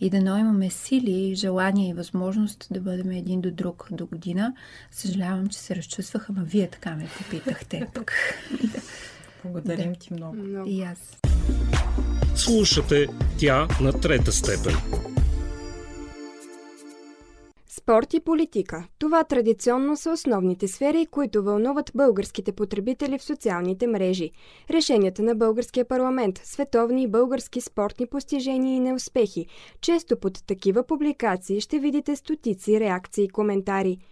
и 0.00 0.10
да 0.10 0.20
имаме 0.38 0.70
сили, 0.70 1.34
желание 1.34 1.90
и 1.90 1.94
възможност 1.94 2.66
да 2.70 2.80
бъдем 2.80 3.10
един 3.10 3.40
до 3.40 3.50
друг 3.50 3.88
до 3.90 4.06
година. 4.06 4.54
Съжалявам, 4.90 5.48
че 5.48 5.58
се 5.58 5.76
разчувствах, 5.76 6.30
ама 6.30 6.42
вие 6.44 6.68
така 6.68 6.96
ме 6.96 7.08
попитахте. 7.18 7.86
Пък. 7.94 8.12
Благодарим 9.44 9.94
ти 9.94 10.12
много. 10.12 10.36
много. 10.36 10.70
И 10.70 10.82
аз. 10.82 11.16
Слушате 12.34 13.06
тя 13.38 13.68
на 13.80 13.92
трета 13.92 14.32
степен. 14.32 14.74
Спорт 17.82 18.14
и 18.14 18.20
политика. 18.20 18.84
Това 18.98 19.24
традиционно 19.24 19.96
са 19.96 20.10
основните 20.10 20.68
сфери, 20.68 21.06
които 21.06 21.42
вълнуват 21.42 21.92
българските 21.94 22.52
потребители 22.52 23.18
в 23.18 23.22
социалните 23.22 23.86
мрежи. 23.86 24.30
Решенията 24.70 25.22
на 25.22 25.34
българския 25.34 25.84
парламент, 25.84 26.40
световни 26.44 27.02
и 27.02 27.08
български 27.08 27.60
спортни 27.60 28.06
постижения 28.06 28.76
и 28.76 28.80
неуспехи. 28.80 29.46
Често 29.80 30.16
под 30.16 30.46
такива 30.46 30.82
публикации 30.82 31.60
ще 31.60 31.78
видите 31.78 32.16
стотици 32.16 32.80
реакции 32.80 33.24
и 33.24 33.28
коментари– 33.28 33.98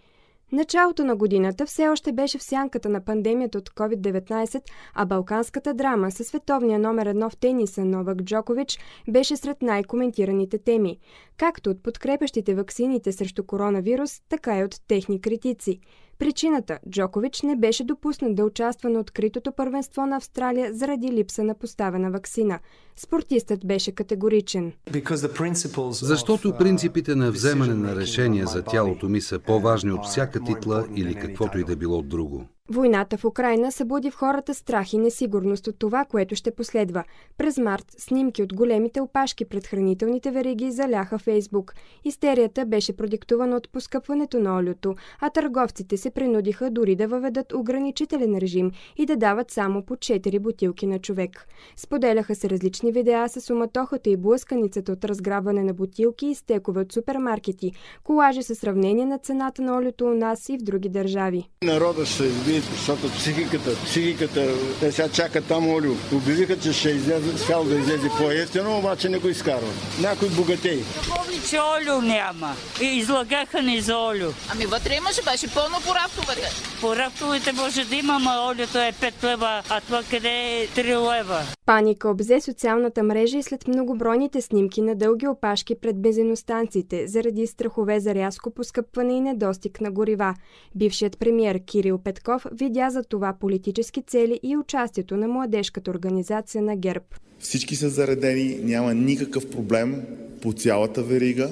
Началото 0.51 1.05
на 1.05 1.15
годината 1.15 1.65
все 1.65 1.87
още 1.87 2.11
беше 2.11 2.37
в 2.37 2.43
сянката 2.43 2.89
на 2.89 3.05
пандемията 3.05 3.57
от 3.57 3.69
COVID-19, 3.69 4.61
а 4.93 5.05
балканската 5.05 5.73
драма 5.73 6.11
със 6.11 6.27
световния 6.27 6.79
номер 6.79 7.05
едно 7.05 7.29
в 7.29 7.37
тениса 7.37 7.85
Новак 7.85 8.21
Джокович 8.23 8.79
беше 9.09 9.37
сред 9.37 9.61
най-коментираните 9.61 10.57
теми, 10.57 10.97
както 11.37 11.69
от 11.69 11.83
подкрепящите 11.83 12.55
ваксините 12.55 13.11
срещу 13.11 13.43
коронавирус, 13.43 14.21
така 14.29 14.59
и 14.59 14.63
от 14.63 14.75
техни 14.87 15.21
критици– 15.21 15.79
Причината– 16.19 16.79
Джокович 16.89 17.41
не 17.41 17.55
беше 17.55 17.83
допуснат 17.83 18.35
да 18.35 18.45
участва 18.45 18.89
на 18.89 18.99
откритото 18.99 19.51
първенство 19.51 20.05
на 20.05 20.15
Австралия 20.15 20.73
заради 20.73 21.11
липса 21.11 21.43
на 21.43 21.55
поставена 21.55 22.11
вакцина. 22.11 22.59
Спортистът 22.95 23.67
беше 23.67 23.91
категоричен. 23.91 24.73
Защото 25.91 26.57
принципите 26.57 27.15
на 27.15 27.31
вземане 27.31 27.73
на 27.73 27.95
решения 27.95 28.47
за 28.47 28.63
тялото 28.63 29.09
ми 29.09 29.21
са 29.21 29.39
по-важни 29.39 29.91
от 29.91 30.05
всяка 30.05 30.43
титла 30.43 30.87
или 30.95 31.15
каквото 31.15 31.59
и 31.59 31.63
да 31.63 31.75
било 31.75 32.01
друго. 32.01 32.45
Войната 32.71 33.17
в 33.17 33.25
Украина 33.25 33.71
събуди 33.71 34.11
в 34.11 34.15
хората 34.15 34.53
страх 34.53 34.93
и 34.93 34.97
несигурност 34.97 35.67
от 35.67 35.79
това, 35.79 36.05
което 36.05 36.35
ще 36.35 36.51
последва. 36.51 37.03
През 37.37 37.57
март 37.57 37.85
снимки 37.97 38.43
от 38.43 38.53
големите 38.53 39.01
опашки 39.01 39.45
пред 39.45 39.67
хранителните 39.67 40.31
вериги 40.31 40.71
заляха 40.71 41.17
Фейсбук. 41.19 41.73
Истерията 42.05 42.65
беше 42.65 42.97
продиктувана 42.97 43.55
от 43.55 43.69
поскъпването 43.69 44.39
на 44.39 44.57
олиото, 44.57 44.95
а 45.21 45.29
търговците 45.29 45.97
се 45.97 46.09
принудиха 46.09 46.71
дори 46.71 46.95
да 46.95 47.07
въведат 47.07 47.53
ограничителен 47.53 48.37
режим 48.37 48.71
и 48.97 49.05
да 49.05 49.17
дават 49.17 49.51
само 49.51 49.85
по 49.85 49.95
4 49.95 50.39
бутилки 50.39 50.87
на 50.87 50.99
човек. 50.99 51.47
Споделяха 51.75 52.35
се 52.35 52.49
различни 52.49 52.91
видеа 52.91 53.29
с 53.29 53.53
уматохата 53.53 54.09
и 54.09 54.17
блъсканицата 54.17 54.91
от 54.91 55.05
разграбване 55.05 55.63
на 55.63 55.73
бутилки 55.73 56.25
и 56.25 56.35
стекове 56.35 56.81
от 56.81 56.93
супермаркети, 56.93 57.71
колажи 58.03 58.43
с 58.43 58.55
сравнение 58.55 59.05
на 59.05 59.17
цената 59.17 59.61
на 59.61 59.77
олиото 59.77 60.05
у 60.05 60.13
нас 60.13 60.49
и 60.49 60.57
в 60.57 60.61
други 60.61 60.89
държави. 60.89 61.49
Народа 61.63 62.05
се 62.05 62.23
защото 62.61 63.09
психиката, 63.09 63.75
психиката, 63.85 64.47
те 64.79 64.91
сега 64.91 65.09
чакат 65.09 65.45
там 65.45 65.69
олио. 65.69 65.91
Обявиха, 66.13 66.59
че 66.59 66.73
ще 66.73 66.89
излезе, 66.89 67.37
спял 67.37 67.63
да 67.63 67.75
излезе 67.75 68.09
по-ефтино, 68.17 68.77
обаче 68.77 69.09
не 69.09 69.17
го 69.17 69.27
изкарват. 69.27 69.75
Някой 70.01 70.29
богатей. 70.29 70.83
Помни, 71.15 71.39
че 71.49 71.57
олио 71.59 72.01
няма. 72.01 72.55
И 72.81 72.85
излагаха 72.85 73.61
ни 73.61 73.81
за 73.81 73.97
олио. 73.97 74.29
Ами 74.53 74.65
вътре 74.65 74.95
имаше, 74.95 75.21
беше 75.23 75.53
пълно 75.53 75.77
по 75.87 75.95
рафтовете. 75.95 76.49
По 76.81 76.95
рафтовете 76.95 77.51
може 77.51 77.85
да 77.85 77.95
има, 77.95 78.19
но 78.19 78.47
олиото 78.49 78.77
е 78.77 78.93
5 79.01 79.23
лева, 79.23 79.61
а 79.69 79.81
това 79.81 80.03
къде 80.09 80.29
е 80.29 80.67
3 80.67 81.17
лева. 81.17 81.41
Паника 81.65 82.09
обзе 82.09 82.41
социалната 82.41 83.03
мрежа 83.03 83.37
и 83.37 83.43
след 83.43 83.67
многобройните 83.67 84.41
снимки 84.41 84.81
на 84.81 84.95
дълги 84.95 85.27
опашки 85.27 85.75
пред 85.75 86.01
бензиностанциите 86.01 87.07
заради 87.07 87.47
страхове 87.47 87.99
за 87.99 88.15
рязко 88.15 88.51
поскъпване 88.51 89.13
и 89.13 89.21
недостиг 89.21 89.81
на 89.81 89.91
горива. 89.91 90.35
Бившият 90.75 91.19
премьер 91.19 91.59
Кирил 91.65 91.97
Петков 91.97 92.45
видя 92.51 92.89
за 92.89 93.03
това 93.03 93.33
политически 93.39 94.01
цели 94.01 94.39
и 94.43 94.57
участието 94.57 95.17
на 95.17 95.27
младежката 95.27 95.91
организация 95.91 96.63
на 96.63 96.75
ГЕРБ. 96.75 97.05
Всички 97.39 97.75
са 97.75 97.89
заредени, 97.89 98.59
няма 98.63 98.93
никакъв 98.93 99.49
проблем 99.49 100.03
по 100.41 100.53
цялата 100.53 101.03
верига. 101.03 101.49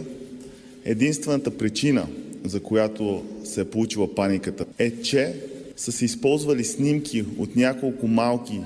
Единствената 0.86 1.58
причина, 1.58 2.08
за 2.44 2.64
която 2.64 3.26
се 3.44 3.62
е 3.62 3.70
получила 3.70 4.16
паниката, 4.16 4.66
е, 4.78 5.02
че 5.02 5.34
са 5.76 5.92
се 5.92 6.06
използвали 6.06 6.64
снимки 6.64 7.26
от 7.38 7.56
няколко 7.56 8.08
малки 8.08 8.62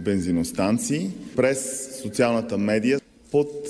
бензиностанции 0.00 1.10
през 1.36 1.88
социалната 2.02 2.58
медия 2.58 3.00
под 3.30 3.68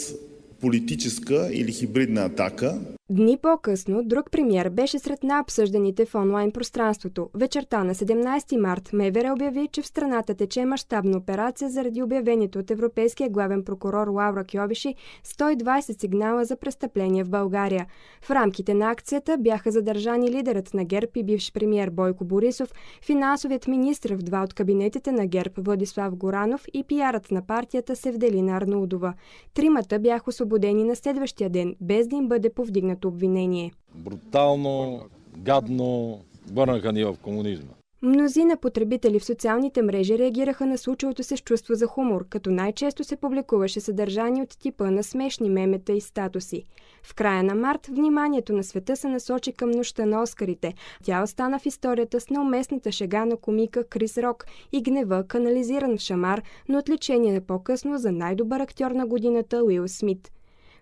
политическа 0.60 1.48
или 1.52 1.72
хибридна 1.72 2.24
атака. 2.24 2.80
Дни 3.10 3.38
по-късно 3.42 4.02
друг 4.04 4.30
премьер 4.30 4.68
беше 4.68 4.98
сред 4.98 5.22
най-обсъжданите 5.22 6.04
в 6.04 6.14
онлайн 6.14 6.52
пространството. 6.52 7.30
Вечерта 7.34 7.84
на 7.84 7.94
17 7.94 8.60
март 8.60 8.90
МВР 8.92 9.32
обяви, 9.32 9.68
че 9.72 9.82
в 9.82 9.86
страната 9.86 10.34
тече 10.34 10.64
мащабна 10.64 11.18
операция 11.18 11.70
заради 11.70 12.02
обявението 12.02 12.58
от 12.58 12.70
Европейския 12.70 13.30
главен 13.30 13.64
прокурор 13.64 14.08
Лаура 14.08 14.44
Кьовиши 14.44 14.94
120 15.24 16.00
сигнала 16.00 16.44
за 16.44 16.56
престъпления 16.56 17.24
в 17.24 17.30
България. 17.30 17.86
В 18.22 18.30
рамките 18.30 18.74
на 18.74 18.90
акцията 18.90 19.38
бяха 19.38 19.70
задържани 19.70 20.30
лидерът 20.30 20.74
на 20.74 20.84
ГЕРБ 20.84 21.10
и 21.16 21.24
бивш 21.24 21.52
премьер 21.52 21.90
Бойко 21.90 22.24
Борисов, 22.24 22.72
финансовият 23.02 23.68
министр 23.68 24.16
в 24.16 24.22
два 24.22 24.42
от 24.42 24.54
кабинетите 24.54 25.12
на 25.12 25.26
ГЕРБ 25.26 25.54
Владислав 25.58 26.16
Горанов 26.16 26.64
и 26.74 26.84
пиарът 26.84 27.30
на 27.30 27.46
партията 27.46 27.96
Севделина 27.96 28.56
Арнудова. 28.56 29.14
Тримата 29.54 29.98
бяха 29.98 30.30
освободени 30.30 30.84
на 30.84 30.96
следващия 30.96 31.50
ден, 31.50 31.74
без 31.80 32.08
да 32.08 32.16
им 32.16 32.28
бъде 32.28 32.50
повдигнат 32.50 32.93
повдигнато 32.94 33.08
обвинение. 33.08 33.72
Брутално, 33.94 35.00
гадно, 35.36 36.20
върнаха 36.52 36.92
ни 36.92 37.04
в 37.04 37.16
комунизма. 37.22 37.74
Мнозина 38.02 38.56
потребители 38.56 39.18
в 39.18 39.24
социалните 39.24 39.82
мрежи 39.82 40.18
реагираха 40.18 40.66
на 40.66 40.78
случилото 40.78 41.22
се 41.22 41.36
с 41.36 41.40
чувство 41.40 41.74
за 41.74 41.86
хумор, 41.86 42.28
като 42.28 42.50
най-често 42.50 43.04
се 43.04 43.16
публикуваше 43.16 43.80
съдържание 43.80 44.42
от 44.42 44.58
типа 44.58 44.90
на 44.90 45.02
смешни 45.02 45.50
мемета 45.50 45.92
и 45.92 46.00
статуси. 46.00 46.64
В 47.02 47.14
края 47.14 47.42
на 47.42 47.54
март 47.54 47.86
вниманието 47.86 48.52
на 48.52 48.64
света 48.64 48.96
се 48.96 49.08
насочи 49.08 49.52
към 49.52 49.70
нощта 49.70 50.06
на 50.06 50.22
Оскарите. 50.22 50.74
Тя 51.04 51.22
остана 51.22 51.58
в 51.58 51.66
историята 51.66 52.20
с 52.20 52.30
неуместната 52.30 52.92
шега 52.92 53.24
на 53.24 53.36
комика 53.36 53.84
Крис 53.84 54.18
Рок 54.18 54.46
и 54.72 54.82
гнева, 54.82 55.24
канализиран 55.28 55.96
в 55.96 56.00
шамар, 56.00 56.42
но 56.68 56.78
отличение 56.78 57.40
по-късно 57.40 57.98
за 57.98 58.12
най-добър 58.12 58.60
актьор 58.60 58.90
на 58.90 59.06
годината 59.06 59.64
Уил 59.64 59.88
Смит. 59.88 60.33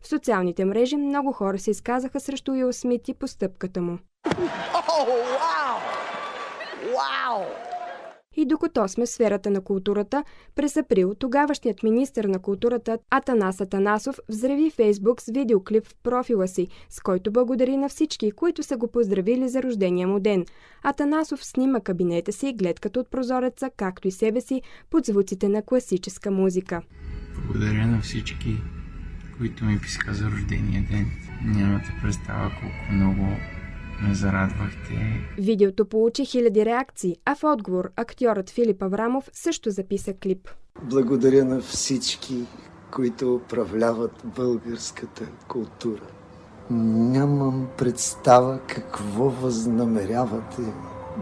В 0.03 0.09
социалните 0.09 0.65
мрежи 0.65 0.97
много 0.97 1.33
хора 1.33 1.59
се 1.59 1.71
изказаха 1.71 2.21
срещу 2.21 2.53
Уил 2.53 2.73
Смит 2.73 3.09
и 3.09 3.15
постъпката 3.15 3.83
му. 3.83 3.99
Oh! 4.27 5.13
И 8.37 8.47
докато 8.47 8.89
сме 8.89 9.07
в 9.07 9.09
сферата 9.09 9.51
на 9.51 9.61
културата, 9.61 10.25
през 10.55 10.77
април 10.77 11.15
тогавашният 11.15 11.83
министр 11.83 12.29
на 12.29 12.39
културата 12.39 12.99
Атанас 13.11 13.61
Атанасов 13.61 14.19
взреви 14.29 14.71
Фейсбук 14.71 15.23
с 15.23 15.27
видеоклип 15.27 15.87
в 15.87 15.95
профила 16.03 16.49
си, 16.49 16.69
с 16.91 17.01
който 17.01 17.33
благодари 17.33 17.77
на 17.77 17.89
всички, 17.89 18.31
които 18.31 18.63
са 18.63 18.77
го 18.77 18.89
поздравили 18.89 19.49
за 19.49 19.63
рождения 19.63 20.09
му 20.09 20.21
ден. 20.21 20.45
Атанасов 20.83 21.45
снима 21.45 21.81
кабинета 21.81 22.33
си, 22.33 22.53
гледката 22.53 23.01
от 23.01 23.11
прозореца, 23.11 23.71
както 23.77 24.09
и 24.09 24.11
себе 24.11 24.41
си, 24.41 24.63
под 24.91 25.07
звуците 25.07 25.49
на 25.49 25.63
класическа 25.63 26.31
музика. 26.31 26.83
Благодаря 27.47 27.87
на 27.87 28.01
всички 28.01 28.57
които 29.39 29.65
ми 29.65 29.81
писаха 29.81 30.15
за 30.15 30.25
рождения 30.25 30.85
ден. 30.91 31.07
Нямате 31.45 31.95
представа 32.03 32.51
колко 32.61 32.93
много 32.93 33.27
ме 34.03 34.15
зарадвахте. 34.15 35.21
Видеото 35.39 35.85
получи 35.85 36.25
хиляди 36.25 36.65
реакции, 36.65 37.17
а 37.25 37.35
в 37.35 37.45
отговор 37.45 37.91
актьорът 37.97 38.51
Филип 38.51 38.83
Аврамов 38.83 39.31
също 39.33 39.71
записа 39.71 40.15
клип. 40.23 40.49
Благодаря 40.83 41.45
на 41.45 41.61
всички, 41.61 42.35
които 42.91 43.35
управляват 43.35 44.23
българската 44.25 45.29
култура. 45.49 46.07
Нямам 46.71 47.69
представа 47.79 48.61
какво 48.69 49.31
възнамерявате 49.31 50.63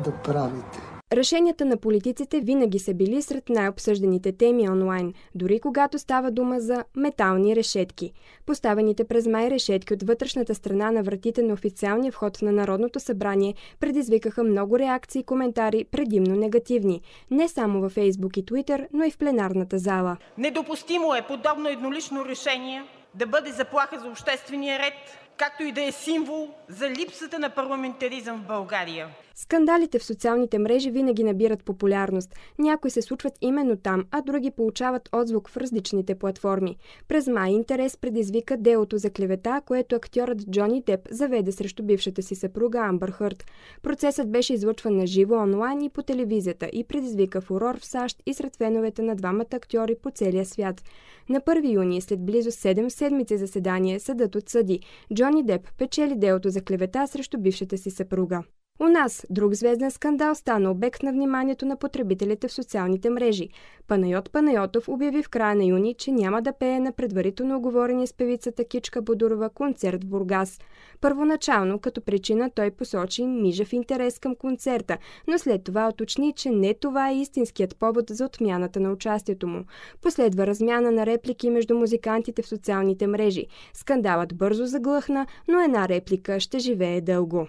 да 0.05 0.13
правите. 0.25 0.90
Решенията 1.13 1.65
на 1.65 1.77
политиците 1.77 2.41
винаги 2.41 2.79
са 2.79 2.95
били 2.95 3.23
сред 3.23 3.49
най-обсъжданите 3.49 4.33
теми 4.33 4.69
онлайн, 4.69 5.15
дори 5.35 5.61
когато 5.61 5.99
става 5.99 6.31
дума 6.31 6.61
за 6.61 6.85
метални 6.97 7.57
решетки. 7.57 8.13
Поставените 8.47 9.05
през 9.05 9.27
май 9.27 9.51
решетки 9.51 9.95
от 9.95 10.03
вътрешната 10.03 10.55
страна 10.55 10.91
на 10.91 11.03
вратите 11.03 11.43
на 11.43 11.53
официалния 11.53 12.13
вход 12.13 12.43
на 12.43 12.53
Народното 12.53 13.01
събрание 13.01 13.55
предизвикаха 13.81 14.43
много 14.45 14.79
реакции 14.79 15.21
и 15.21 15.25
коментари, 15.25 15.85
предимно 15.85 16.37
негативни. 16.37 17.03
Не 17.31 17.49
само 17.49 17.81
във 17.81 17.93
Фейсбук 17.93 18.37
и 18.37 18.47
Твитър, 18.47 18.89
но 18.93 19.05
и 19.05 19.11
в 19.11 19.19
пленарната 19.19 19.79
зала. 19.79 20.17
Недопустимо 20.39 21.15
е 21.15 21.27
подобно 21.29 21.69
еднолично 21.69 22.25
решение 22.25 22.83
да 23.15 23.27
бъде 23.27 23.53
заплаха 23.53 23.99
за 23.99 24.09
обществения 24.09 24.79
ред, 24.79 25.20
както 25.41 25.63
и 25.63 25.73
да 25.73 25.83
е 25.83 25.93
символ 25.93 26.49
за 26.69 26.91
липсата 26.91 27.39
на 27.39 27.51
парламентаризъм 27.51 28.43
в 28.43 28.47
България. 28.47 29.09
Скандалите 29.35 29.99
в 29.99 30.05
социалните 30.05 30.59
мрежи 30.59 30.91
винаги 30.91 31.25
набират 31.25 31.65
популярност. 31.65 32.35
Някои 32.59 32.91
се 32.91 33.03
случват 33.03 33.33
именно 33.41 33.77
там, 33.77 34.05
а 34.11 34.23
други 34.23 34.51
получават 34.51 35.09
отзвук 35.13 35.49
в 35.49 35.57
различните 35.57 36.15
платформи. 36.15 36.77
През 37.09 37.27
май 37.27 37.51
интерес 37.51 37.97
предизвика 37.97 38.57
делото 38.57 38.99
за 38.99 39.11
клевета, 39.11 39.63
което 39.67 39.97
актьорът 39.97 40.51
Джони 40.51 40.83
Деп 40.83 41.01
заведе 41.11 41.53
срещу 41.53 41.83
бившата 41.83 42.23
си 42.23 42.35
съпруга 42.35 42.79
Амбър 42.79 43.11
Хърт. 43.11 43.45
Процесът 43.83 44.31
беше 44.31 44.55
излъчван 44.55 44.97
на 44.97 45.07
живо 45.07 45.35
онлайн 45.35 45.83
и 45.83 45.91
по 45.91 46.03
телевизията 46.03 46.69
и 46.73 46.85
предизвика 46.85 47.41
фурор 47.41 47.79
в 47.79 47.85
САЩ 47.85 48.23
и 48.27 48.35
сред 48.35 48.57
феновете 48.57 49.03
на 49.03 49.17
двамата 49.17 49.55
актьори 49.55 49.95
по 50.03 50.11
целия 50.11 50.45
свят. 50.45 50.83
На 51.29 51.41
1 51.41 51.73
юни, 51.73 52.01
след 52.01 52.27
близо 52.27 52.51
7 52.51 52.89
седмици 52.89 53.39
заседание, 53.39 54.01
съдът 54.01 54.35
отсъди. 54.35 54.81
Джони 55.15 55.30
Деп 55.43 55.77
печели 55.79 56.17
делото 56.17 56.51
за 56.51 56.61
клевета 56.61 57.07
срещу 57.07 57.39
бившата 57.39 57.79
си 57.79 57.91
съпруга. 57.91 58.43
У 58.83 58.89
нас 58.89 59.27
друг 59.31 59.55
звезден 59.55 59.91
скандал 59.91 60.35
стана 60.35 60.71
обект 60.71 61.03
на 61.03 61.13
вниманието 61.13 61.67
на 61.67 61.77
потребителите 61.77 62.49
в 62.49 62.53
социалните 62.53 63.11
мрежи. 63.11 63.49
Панайот 63.89 64.31
Панайотов 64.31 64.89
обяви 64.89 65.23
в 65.23 65.29
края 65.29 65.57
на 65.57 65.65
юни, 65.65 65.95
че 65.95 66.13
няма 66.13 66.43
да 66.43 66.53
пее 66.53 66.81
на 66.81 66.93
предварително 66.93 67.57
оговорения 67.57 68.07
с 68.07 68.13
певицата 68.13 68.65
Кичка 68.65 69.03
Бодурова 69.03 69.51
концерт 69.51 70.05
в 70.05 70.07
Бургас. 70.07 70.61
Първоначално, 71.01 71.79
като 71.79 72.01
причина, 72.01 72.51
той 72.55 72.71
посочи 72.71 73.27
мижав 73.27 73.73
интерес 73.73 74.19
към 74.19 74.35
концерта, 74.35 74.99
но 75.29 75.39
след 75.39 75.65
това 75.65 75.89
уточни, 75.89 76.33
че 76.33 76.51
не 76.51 76.75
това 76.75 77.11
е 77.11 77.17
истинският 77.17 77.77
повод 77.77 78.05
за 78.11 78.25
отмяната 78.25 78.81
на 78.81 78.93
участието 78.93 79.49
му. 79.49 79.65
Последва 80.03 80.47
размяна 80.47 80.91
на 80.91 81.07
реплики 81.07 81.51
между 81.51 81.75
музикантите 81.75 82.43
в 82.43 82.49
социалните 82.49 83.07
мрежи. 83.07 83.47
Скандалът 83.73 84.37
бързо 84.37 84.67
заглъхна, 84.67 85.27
но 85.49 85.61
една 85.61 85.89
реплика 85.89 86.41
ще 86.41 86.59
живее 86.59 87.01
дълго 87.01 87.47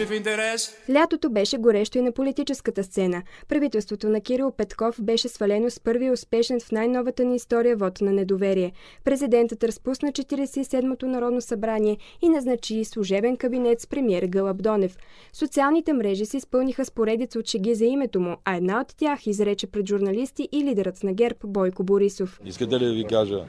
жив 0.00 0.10
интерес. 0.10 0.76
Лятото 0.90 1.30
беше 1.30 1.58
горещо 1.58 1.98
и 1.98 2.02
на 2.02 2.12
политическата 2.12 2.84
сцена. 2.84 3.22
Правителството 3.48 4.08
на 4.08 4.20
Кирил 4.20 4.50
Петков 4.50 5.02
беше 5.02 5.28
свалено 5.28 5.70
с 5.70 5.80
първи 5.80 6.10
успешен 6.10 6.60
в 6.60 6.72
най-новата 6.72 7.24
ни 7.24 7.36
история 7.36 7.76
вод 7.76 8.00
на 8.00 8.12
недоверие. 8.12 8.72
Президентът 9.04 9.64
разпусна 9.64 10.12
47-то 10.12 11.06
Народно 11.06 11.40
събрание 11.40 11.96
и 12.22 12.28
назначи 12.28 12.84
служебен 12.84 13.36
кабинет 13.36 13.80
с 13.80 13.86
премьер 13.86 14.22
Гълъб 14.22 14.62
Донев. 14.62 14.96
Социалните 15.32 15.92
мрежи 15.92 16.26
се 16.26 16.36
изпълниха 16.36 16.84
с 16.84 16.90
поредица 16.90 17.38
от 17.38 17.46
шеги 17.46 17.74
за 17.74 17.84
името 17.84 18.20
му, 18.20 18.36
а 18.44 18.56
една 18.56 18.80
от 18.80 18.96
тях 18.96 19.26
изрече 19.26 19.66
пред 19.66 19.88
журналисти 19.88 20.48
и 20.52 20.64
лидерът 20.64 21.02
на 21.02 21.12
ГЕРБ 21.12 21.36
Бойко 21.44 21.84
Борисов. 21.84 22.40
Искате 22.44 22.80
ли 22.80 22.84
да 22.84 22.92
ви 22.92 23.04
кажа 23.04 23.44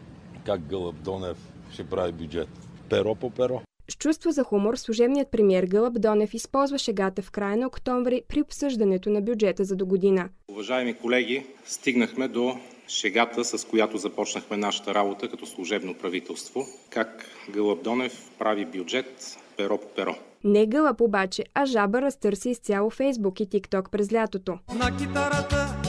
как 0.45 0.61
Гълъб 0.61 0.95
Донев 0.95 1.37
ще 1.71 1.83
прави 1.83 2.11
бюджет? 2.11 2.49
Перо 2.89 3.15
по 3.15 3.29
перо. 3.29 3.61
С 3.91 3.95
чувство 3.95 4.31
за 4.31 4.43
хумор 4.43 4.75
служебният 4.75 5.31
премьер 5.31 5.63
Гълъб 5.63 6.01
Донев 6.01 6.33
използва 6.33 6.77
шегата 6.77 7.21
в 7.21 7.31
края 7.31 7.57
на 7.57 7.67
октомври 7.67 8.21
при 8.27 8.41
обсъждането 8.41 9.09
на 9.09 9.21
бюджета 9.21 9.63
за 9.63 9.75
до 9.75 9.85
година. 9.85 10.29
Уважаеми 10.47 10.93
колеги, 10.93 11.45
стигнахме 11.65 12.27
до 12.27 12.57
шегата, 12.87 13.43
с 13.43 13.65
която 13.65 13.97
започнахме 13.97 14.57
нашата 14.57 14.93
работа 14.93 15.29
като 15.29 15.45
служебно 15.45 15.93
правителство. 15.93 16.65
Как 16.89 17.25
Гълъб 17.49 17.83
Донев 17.83 18.31
прави 18.39 18.65
бюджет 18.65 19.37
перо 19.57 19.77
по 19.77 19.87
перо. 19.87 20.15
Не 20.43 20.65
Гълъб 20.65 21.01
обаче, 21.01 21.43
а 21.53 21.65
жаба 21.65 22.01
разтърси 22.01 22.49
изцяло 22.49 22.89
Фейсбук 22.89 23.39
и 23.39 23.49
ТикТок 23.49 23.91
през 23.91 24.13
лятото. 24.13 24.59
На 24.75 24.97
китарата 24.97 25.81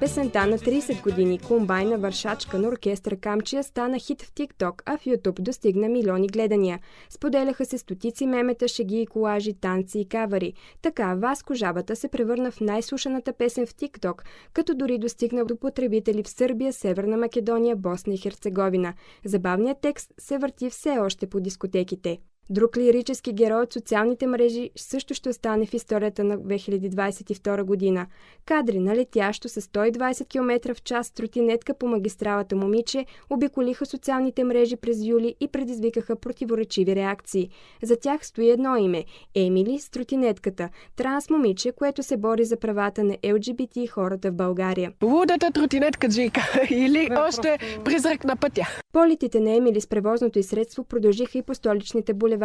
Песента 0.00 0.46
на 0.46 0.58
30 0.58 1.02
години 1.02 1.38
комбайна 1.38 1.98
вършачка 1.98 2.58
на 2.58 2.68
оркестър 2.68 3.16
Камчия 3.16 3.64
стана 3.64 3.98
хит 3.98 4.22
в 4.22 4.32
TikTok, 4.32 4.82
а 4.86 4.96
в 4.96 5.04
YouTube 5.04 5.40
достигна 5.40 5.88
милиони 5.88 6.26
гледания. 6.26 6.80
Споделяха 7.10 7.64
се 7.64 7.78
стотици 7.78 8.26
мемета, 8.26 8.68
шеги 8.68 9.00
и 9.00 9.06
колажи, 9.06 9.54
танци 9.54 9.98
и 9.98 10.08
кавари. 10.08 10.52
Така 10.82 11.14
Васко 11.14 11.54
Жабата 11.54 11.96
се 11.96 12.08
превърна 12.08 12.50
в 12.50 12.60
най-слушаната 12.60 13.32
песен 13.32 13.66
в 13.66 13.74
TikTok, 13.74 14.22
като 14.52 14.74
дори 14.74 14.98
достигна 14.98 15.44
до 15.44 15.56
потребители 15.56 16.22
в 16.22 16.28
Сърбия, 16.28 16.72
Северна 16.72 17.16
Македония, 17.16 17.76
Босна 17.76 18.14
и 18.14 18.18
Херцеговина. 18.18 18.94
Забавният 19.24 19.78
текст 19.80 20.12
се 20.18 20.38
върти 20.38 20.70
все 20.70 20.98
още 20.98 21.26
по 21.26 21.40
дискотеките. 21.40 22.18
Друг 22.50 22.76
лирически 22.76 23.32
герой 23.32 23.62
от 23.62 23.72
социалните 23.72 24.26
мрежи 24.26 24.70
също 24.76 25.14
ще 25.14 25.28
остане 25.28 25.66
в 25.66 25.74
историята 25.74 26.24
на 26.24 26.38
2022 26.38 27.62
година. 27.62 28.06
Кадри 28.44 28.78
на 28.78 28.96
летящо 28.96 29.48
с 29.48 29.60
120 29.60 30.28
км 30.28 30.74
в 30.74 30.82
час 30.82 31.10
тротинетка 31.10 31.74
по 31.74 31.86
магистралата 31.86 32.56
момиче 32.56 33.06
обиколиха 33.30 33.86
социалните 33.86 34.44
мрежи 34.44 34.76
през 34.76 35.04
юли 35.04 35.34
и 35.40 35.48
предизвикаха 35.48 36.16
противоречиви 36.16 36.96
реакции. 36.96 37.48
За 37.82 37.96
тях 37.96 38.26
стои 38.26 38.50
едно 38.50 38.76
име– 38.76 39.04
Емили 39.34 39.78
с 39.78 39.90
тротинетката, 39.90 40.68
транс 40.96 41.30
момиче, 41.30 41.72
което 41.72 42.02
се 42.02 42.16
бори 42.16 42.44
за 42.44 42.56
правата 42.56 43.04
на 43.04 43.16
ЛГБТ 43.24 43.90
хората 43.90 44.30
в 44.30 44.34
България. 44.34 44.92
Лудата 45.02 45.50
тротинетка 45.50 46.08
Джика 46.08 46.42
или 46.70 47.08
още 47.28 47.58
призрак 47.84 48.24
на 48.24 48.36
пътя. 48.36 48.66
Полетите 48.92 49.40
на 49.40 49.50
Емили 49.56 49.80
с 49.80 49.86
превозното 49.86 50.38
и 50.38 50.42
средство 50.42 50.84
продължиха 50.84 51.38
и 51.38 51.42
по 51.42 51.54
столичните 51.54 52.14
булеварди. 52.14 52.35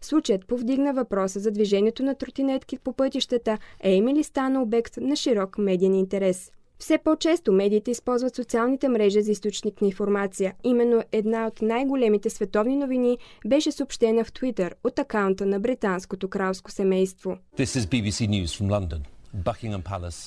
Случаят 0.00 0.46
повдигна 0.46 0.92
въпроса 0.92 1.40
за 1.40 1.50
движението 1.50 2.02
на 2.02 2.14
тротинетки 2.14 2.78
по 2.78 2.92
пътищата, 2.92 3.58
а 3.84 3.88
Емили 3.88 4.22
стана 4.22 4.62
обект 4.62 4.96
на 4.96 5.16
широк 5.16 5.58
медиен 5.58 5.94
интерес. 5.94 6.50
Все 6.78 6.98
по-често 6.98 7.52
медиите 7.52 7.90
използват 7.90 8.34
социалните 8.34 8.88
мрежи 8.88 9.22
за 9.22 9.32
източник 9.32 9.80
на 9.80 9.86
информация. 9.86 10.54
Именно 10.64 11.02
една 11.12 11.46
от 11.46 11.62
най-големите 11.62 12.30
световни 12.30 12.76
новини 12.76 13.18
беше 13.46 13.72
съобщена 13.72 14.24
в 14.24 14.32
Твитър 14.32 14.74
от 14.84 14.98
акаунта 14.98 15.46
на 15.46 15.60
британското 15.60 16.28
кралско 16.28 16.70
семейство. 16.70 17.36
This 17.58 17.80
is 17.80 17.80
BBC 17.80 18.28
News 18.28 18.46
from 18.46 18.68
London. 18.68 19.17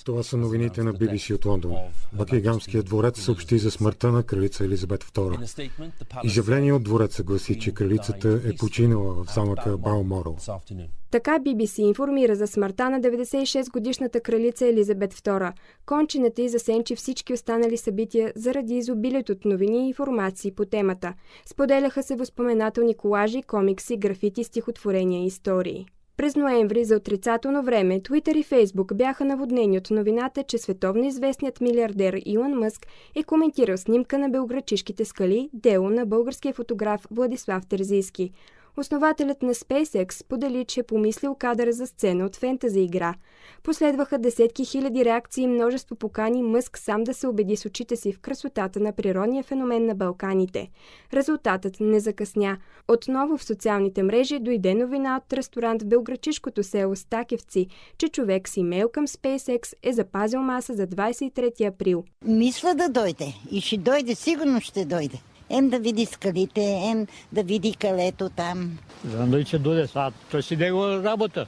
Това 0.05 0.23
са 0.23 0.37
новините 0.37 0.83
на 0.83 0.93
BBC 0.93 1.35
от 1.35 1.45
Лондон. 1.45 1.75
Бакигамският 2.13 2.85
дворец 2.85 3.21
съобщи 3.21 3.57
за 3.57 3.71
смъртта 3.71 4.11
на 4.11 4.23
кралица 4.23 4.65
Елизабет 4.65 5.03
II. 5.03 5.69
Изявление 6.23 6.73
от 6.73 6.83
двореца 6.83 7.23
гласи, 7.23 7.59
че 7.59 7.73
кралицата 7.73 8.41
е 8.45 8.55
починала 8.55 9.13
в 9.13 9.33
замъка 9.33 9.77
Балморал. 9.77 10.37
Така 11.11 11.39
BBC 11.39 11.79
информира 11.79 12.35
за 12.35 12.47
смъртта 12.47 12.89
на 12.89 13.01
96-годишната 13.01 14.21
кралица 14.21 14.67
Елизабет 14.67 15.13
II. 15.13 15.51
Кончината 15.85 16.41
и 16.41 16.49
засенчи 16.49 16.95
всички 16.95 17.33
останали 17.33 17.77
събития 17.77 18.33
заради 18.35 18.75
изобилието 18.75 19.31
от 19.31 19.45
новини 19.45 19.85
и 19.85 19.87
информации 19.87 20.51
по 20.51 20.65
темата. 20.65 21.13
Споделяха 21.45 22.03
се 22.03 22.15
възпоменателни 22.15 22.93
колажи, 22.93 23.43
комикси, 23.43 23.97
графити, 23.97 24.43
стихотворения 24.43 25.23
и 25.23 25.25
истории. 25.25 25.85
През 26.21 26.35
ноември 26.35 26.85
за 26.85 26.95
отрицателно 26.95 27.63
време 27.63 27.99
Twitter 27.99 28.37
и 28.37 28.43
Facebook 28.43 28.93
бяха 28.93 29.25
наводнени 29.25 29.77
от 29.77 29.91
новината, 29.91 30.43
че 30.43 30.57
световно 30.57 31.07
известният 31.07 31.61
милиардер 31.61 32.21
Илон 32.25 32.59
Мъск 32.59 32.87
е 33.15 33.23
коментирал 33.23 33.77
снимка 33.77 34.17
на 34.17 34.29
белграчишките 34.29 35.05
скали, 35.05 35.49
дело 35.53 35.89
на 35.89 36.05
българския 36.05 36.53
фотограф 36.53 37.07
Владислав 37.11 37.67
Терзийски. 37.67 38.31
Основателят 38.77 39.41
на 39.41 39.53
SpaceX 39.53 40.25
подели, 40.27 40.65
че 40.65 40.79
е 40.79 40.83
помислил 40.83 41.35
кадъра 41.35 41.71
за 41.71 41.87
сцена 41.87 42.25
от 42.25 42.35
фентази 42.35 42.79
игра. 42.79 43.13
Последваха 43.63 44.17
десетки 44.17 44.65
хиляди 44.65 45.05
реакции 45.05 45.43
и 45.43 45.47
множество 45.47 45.95
покани 45.95 46.43
Мъск 46.43 46.77
сам 46.77 47.03
да 47.03 47.13
се 47.13 47.27
убеди 47.27 47.55
с 47.55 47.65
очите 47.65 47.95
си 47.95 48.13
в 48.13 48.19
красотата 48.19 48.79
на 48.79 48.91
природния 48.91 49.43
феномен 49.43 49.85
на 49.85 49.95
Балканите. 49.95 50.69
Резултатът 51.13 51.79
не 51.79 51.99
закъсня. 51.99 52.57
Отново 52.87 53.37
в 53.37 53.43
социалните 53.43 54.03
мрежи 54.03 54.39
дойде 54.39 54.73
новина 54.73 55.17
от 55.17 55.33
ресторант 55.33 55.81
в 55.81 55.85
Белграчишкото 55.85 56.63
село 56.63 56.95
Стакевци, 56.95 57.67
че 57.97 58.07
човек 58.07 58.49
с 58.49 58.57
имейл 58.57 58.89
към 58.89 59.07
SpaceX 59.07 59.73
е 59.83 59.93
запазил 59.93 60.41
маса 60.41 60.73
за 60.73 60.87
23 60.87 61.67
април. 61.67 62.03
Мисля 62.25 62.75
да 62.75 62.89
дойде 62.89 63.33
и 63.51 63.61
ще 63.61 63.77
дойде, 63.77 64.15
сигурно 64.15 64.61
ще 64.61 64.85
дойде. 64.85 65.21
Ем 65.51 65.69
да 65.69 65.79
види 65.79 66.05
скалите, 66.05 66.61
ем 66.91 67.07
да 67.31 67.43
види 67.43 67.73
калето 67.73 68.29
там. 68.29 68.77
Знам 69.05 69.31
дали 69.31 69.45
ще 69.45 69.59
дойде, 69.59 69.87
а 69.95 70.11
той 70.31 70.43
си 70.43 70.57
негова 70.57 71.03
работа. 71.03 71.45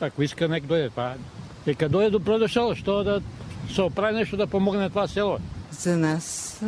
Ако 0.00 0.22
иска, 0.22 0.48
нека 0.48 0.66
дойде. 0.66 0.90
Това. 0.90 1.14
Нека 1.66 1.88
дойде 1.88 2.10
добре 2.10 2.38
дошъл, 2.38 2.74
що 2.74 3.04
да 3.04 3.20
се 3.74 3.82
оправи 3.82 4.14
нещо 4.14 4.36
да 4.36 4.46
помогне 4.46 4.88
това 4.88 5.08
село. 5.08 5.38
За 5.70 5.96
нас 5.96 6.58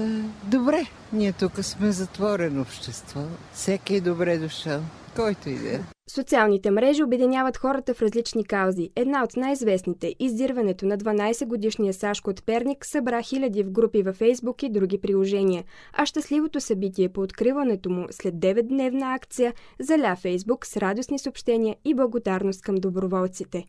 добре. 0.45 0.87
Ние 1.12 1.33
тук 1.33 1.64
сме 1.64 1.93
затворено 1.93 2.61
общество. 2.61 3.21
Всеки 3.53 3.95
е 3.95 4.01
добре 4.01 4.38
дошъл. 4.38 4.81
Който 5.16 5.49
и 5.49 5.55
да 5.55 5.75
е. 5.75 5.81
Социалните 6.14 6.70
мрежи 6.70 7.03
обединяват 7.03 7.57
хората 7.57 7.94
в 7.94 8.03
различни 8.03 8.44
каузи. 8.44 8.90
Една 8.96 9.25
от 9.25 9.37
най-известните– 9.37 10.14
издирването 10.18 10.87
на 10.87 10.99
12-годишния 10.99 11.94
Сашко 11.94 12.31
от 12.31 12.46
Перник 12.46 12.87
събра 12.87 13.23
хиляди 13.23 13.62
в 13.62 13.70
групи 13.70 14.03
във 14.03 14.16
Фейсбук 14.16 14.62
и 14.62 14.70
други 14.70 14.99
приложения. 15.01 15.64
А 15.92 16.07
щастливото 16.07 16.61
събитие 16.61 17.09
по 17.09 17.20
откриването 17.20 17.90
му 17.90 18.07
след 18.11 18.35
9-дневна 18.35 19.14
акция 19.14 19.55
заля 19.81 20.16
Фейсбук 20.16 20.66
с 20.66 20.77
радостни 20.77 21.18
съобщения 21.18 21.77
и 21.85 21.94
благодарност 21.94 22.62
към 22.62 22.75
доброволците. 22.75 23.64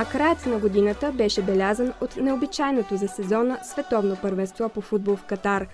А 0.00 0.04
краят 0.04 0.46
на 0.46 0.58
годината 0.58 1.12
беше 1.12 1.42
белязан 1.42 1.92
от 2.00 2.16
необичайното 2.16 2.96
за 2.96 3.08
сезона 3.08 3.58
световно 3.62 4.16
първенство 4.22 4.68
по 4.68 4.80
футбол 4.80 5.16
в 5.16 5.24
Катар. 5.24 5.66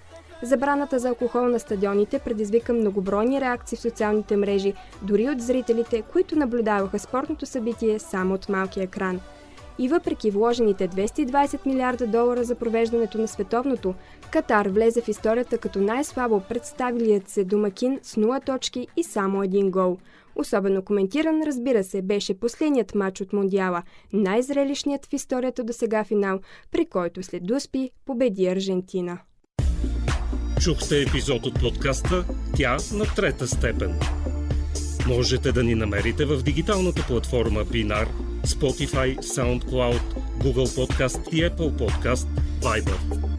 Забраната 0.42 0.98
за 0.98 1.08
алкохол 1.08 1.48
на 1.48 1.58
стадионите 1.58 2.18
предизвика 2.18 2.72
многобройни 2.72 3.40
реакции 3.40 3.78
в 3.78 3.80
социалните 3.80 4.36
мрежи, 4.36 4.74
дори 5.02 5.30
от 5.30 5.40
зрителите, 5.40 6.02
които 6.02 6.38
наблюдаваха 6.38 6.98
спортното 6.98 7.46
събитие 7.46 7.98
само 7.98 8.34
от 8.34 8.48
малкия 8.48 8.84
екран. 8.84 9.20
И 9.78 9.88
въпреки 9.88 10.30
вложените 10.30 10.88
220 10.88 11.66
милиарда 11.66 12.06
долара 12.06 12.44
за 12.44 12.54
провеждането 12.54 13.18
на 13.18 13.28
световното, 13.28 13.94
Катар 14.30 14.68
влезе 14.68 15.00
в 15.00 15.08
историята 15.08 15.58
като 15.58 15.78
най-слабо 15.78 16.40
представилият 16.40 17.28
се 17.28 17.44
домакин 17.44 17.98
с 18.02 18.14
0 18.14 18.46
точки 18.46 18.86
и 18.96 19.04
само 19.04 19.42
един 19.42 19.70
гол– 19.70 19.98
Особено 20.36 20.82
коментиран, 20.82 21.42
разбира 21.46 21.84
се, 21.84 22.02
беше 22.02 22.38
последният 22.40 22.94
матч 22.94 23.20
от 23.20 23.32
Мондиала, 23.32 23.82
най-зрелищният 24.12 25.06
в 25.06 25.12
историята 25.12 25.64
до 25.64 25.72
сега 25.72 26.04
финал, 26.04 26.40
при 26.70 26.86
който 26.86 27.22
след 27.22 27.46
Дуспи 27.46 27.90
победи 28.06 28.46
Аржентина. 28.46 29.18
Чухте 30.60 31.02
епизод 31.02 31.46
от 31.46 31.60
подкаста 31.60 32.24
Тя 32.56 32.76
на 32.94 33.04
трета 33.16 33.46
степен. 33.46 34.00
Можете 35.08 35.52
да 35.52 35.64
ни 35.64 35.74
намерите 35.74 36.24
в 36.24 36.42
дигиталната 36.42 37.04
платформа 37.08 37.64
Binar, 37.64 38.06
Spotify, 38.46 39.18
SoundCloud, 39.18 40.00
Google 40.38 40.66
Podcast 40.66 41.28
и 41.32 41.50
Apple 41.50 41.78
Podcast, 41.78 42.26
Viber. 42.60 43.33